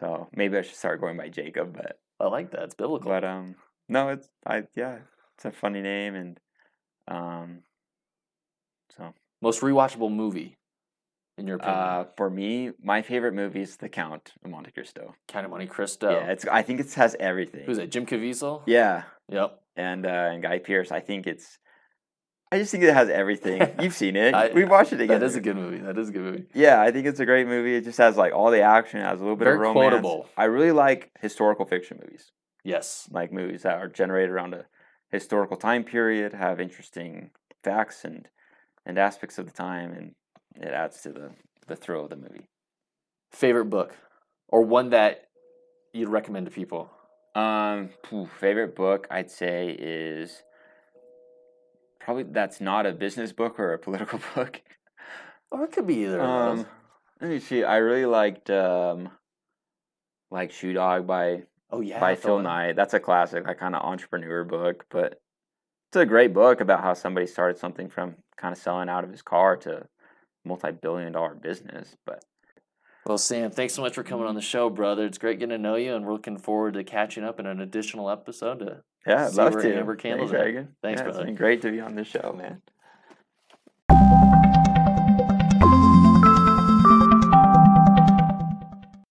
So 0.00 0.28
maybe 0.34 0.58
I 0.58 0.62
should 0.62 0.74
start 0.74 1.00
going 1.00 1.16
by 1.16 1.28
Jacob, 1.28 1.74
but 1.74 2.00
I 2.18 2.26
like 2.26 2.50
that. 2.50 2.64
It's 2.64 2.74
biblical. 2.74 3.10
but 3.10 3.24
um, 3.24 3.54
no, 3.88 4.08
it's 4.08 4.28
I 4.44 4.64
yeah, 4.74 4.98
it's 5.36 5.44
a 5.44 5.52
funny 5.52 5.80
name 5.80 6.14
and 6.16 6.40
um, 7.06 7.60
so 8.96 9.14
Most 9.40 9.60
rewatchable 9.60 10.12
movie, 10.12 10.56
in 11.36 11.46
your 11.46 11.56
opinion? 11.56 11.78
uh, 11.78 12.04
for 12.16 12.30
me, 12.30 12.70
my 12.82 13.02
favorite 13.02 13.34
movie 13.34 13.62
is 13.62 13.76
The 13.76 13.88
Count 13.88 14.32
of 14.44 14.50
Monte 14.50 14.70
Cristo. 14.70 15.14
Count 15.28 15.44
of 15.44 15.50
Monte 15.50 15.66
Cristo. 15.66 16.10
Yeah, 16.10 16.30
it's 16.32 16.46
I 16.46 16.62
think 16.62 16.80
it 16.80 16.92
has 16.94 17.16
everything. 17.18 17.64
Who's 17.66 17.78
it? 17.78 17.90
Jim 17.90 18.06
Caviezel. 18.06 18.62
Yeah, 18.66 19.02
Yep. 19.28 19.60
and 19.76 20.06
uh, 20.06 20.08
and 20.08 20.42
Guy 20.42 20.58
Pearce. 20.58 20.92
I 20.92 21.00
think 21.00 21.26
it's. 21.26 21.58
I 22.52 22.58
just 22.58 22.70
think 22.70 22.84
it 22.84 22.94
has 22.94 23.08
everything. 23.08 23.68
You've 23.80 23.94
seen 23.94 24.14
it. 24.14 24.32
I- 24.32 24.52
We've 24.52 24.70
watched 24.70 24.92
it 24.92 24.98
together. 24.98 25.18
That 25.18 25.26
is 25.26 25.34
a 25.34 25.40
good 25.40 25.56
movie. 25.56 25.78
That 25.78 25.98
is 25.98 26.10
a 26.10 26.12
good 26.12 26.22
movie. 26.22 26.44
Yeah, 26.54 26.80
I 26.80 26.92
think 26.92 27.06
it's 27.06 27.18
a 27.18 27.26
great 27.26 27.48
movie. 27.48 27.74
It 27.74 27.82
just 27.84 27.98
has 27.98 28.16
like 28.16 28.32
all 28.32 28.50
the 28.52 28.60
action, 28.62 29.00
it 29.00 29.04
has 29.04 29.18
a 29.20 29.22
little 29.24 29.36
bit 29.36 29.44
Very 29.46 29.56
of 29.56 29.62
romance. 29.62 29.90
quotable. 29.90 30.28
I 30.36 30.44
really 30.44 30.70
like 30.70 31.10
historical 31.20 31.64
fiction 31.64 31.98
movies, 32.00 32.30
Yes. 32.62 33.08
like 33.10 33.32
movies 33.32 33.62
that 33.62 33.78
are 33.78 33.88
generated 33.88 34.30
around 34.30 34.54
a 34.54 34.66
historical 35.10 35.56
time 35.56 35.82
period, 35.82 36.32
have 36.32 36.60
interesting 36.60 37.30
facts 37.64 38.04
and 38.04 38.28
and 38.86 38.98
aspects 38.98 39.38
of 39.38 39.46
the 39.46 39.52
time, 39.52 39.90
and 39.92 40.14
it 40.60 40.68
adds 40.72 41.00
to 41.02 41.10
the 41.12 41.30
the 41.66 41.76
thrill 41.76 42.04
of 42.04 42.10
the 42.10 42.16
movie. 42.16 42.46
Favorite 43.32 43.66
book, 43.66 43.96
or 44.48 44.62
one 44.62 44.90
that 44.90 45.24
you'd 45.92 46.08
recommend 46.08 46.46
to 46.46 46.52
people? 46.52 46.90
Um, 47.34 47.90
favorite 48.38 48.76
book 48.76 49.06
I'd 49.10 49.30
say 49.30 49.70
is 49.78 50.42
probably 52.00 52.24
that's 52.24 52.60
not 52.60 52.86
a 52.86 52.92
business 52.92 53.32
book 53.32 53.58
or 53.58 53.72
a 53.72 53.78
political 53.78 54.20
book. 54.34 54.60
Or 55.50 55.64
it 55.64 55.72
could 55.72 55.86
be 55.86 56.04
either. 56.04 56.20
of 56.20 56.28
Um, 56.28 56.56
those. 56.58 56.66
let 57.20 57.30
me 57.30 57.38
see. 57.40 57.64
I 57.64 57.76
really 57.78 58.06
liked 58.06 58.50
um, 58.50 59.08
like 60.30 60.52
Shoe 60.52 60.72
Dog 60.72 61.06
by 61.06 61.44
Oh 61.70 61.80
yeah. 61.80 61.98
by 61.98 62.14
Phil 62.14 62.40
Knight. 62.40 62.76
That's 62.76 62.94
a 62.94 63.00
classic, 63.00 63.46
like 63.46 63.58
kind 63.58 63.74
of 63.74 63.82
entrepreneur 63.82 64.44
book, 64.44 64.86
but 64.90 65.20
it's 65.88 65.96
a 65.96 66.06
great 66.06 66.32
book 66.32 66.60
about 66.60 66.82
how 66.82 66.94
somebody 66.94 67.26
started 67.26 67.58
something 67.58 67.88
from 67.88 68.16
kind 68.36 68.52
of 68.52 68.58
selling 68.58 68.88
out 68.88 69.02
of 69.04 69.10
his 69.10 69.22
car 69.22 69.56
to 69.58 69.86
multi-billion 70.44 71.12
dollar 71.12 71.34
business. 71.34 71.96
But 72.04 72.24
Well, 73.06 73.18
Sam, 73.18 73.50
thanks 73.50 73.74
so 73.74 73.82
much 73.82 73.94
for 73.94 74.02
coming 74.02 74.26
on 74.26 74.34
the 74.34 74.40
show, 74.40 74.70
brother. 74.70 75.04
It's 75.06 75.18
great 75.18 75.38
getting 75.38 75.56
to 75.56 75.58
know 75.58 75.76
you, 75.76 75.94
and 75.94 76.04
we're 76.04 76.12
looking 76.12 76.38
forward 76.38 76.74
to 76.74 76.84
catching 76.84 77.24
up 77.24 77.40
in 77.40 77.46
an 77.46 77.60
additional 77.60 78.10
episode. 78.10 78.60
To 78.60 78.82
yeah, 79.06 79.26
I'd 79.26 79.34
love 79.34 79.60
to. 79.60 79.78
Amber 79.78 79.96
Candle's 79.96 80.30
Thanks, 80.30 80.70
Thanks, 80.82 81.00
yeah, 81.00 81.04
brother. 81.04 81.20
It's 81.20 81.26
been 81.26 81.34
great 81.34 81.62
to 81.62 81.70
be 81.70 81.80
on 81.80 81.94
this 81.94 82.08
show, 82.08 82.34
man. 82.36 82.62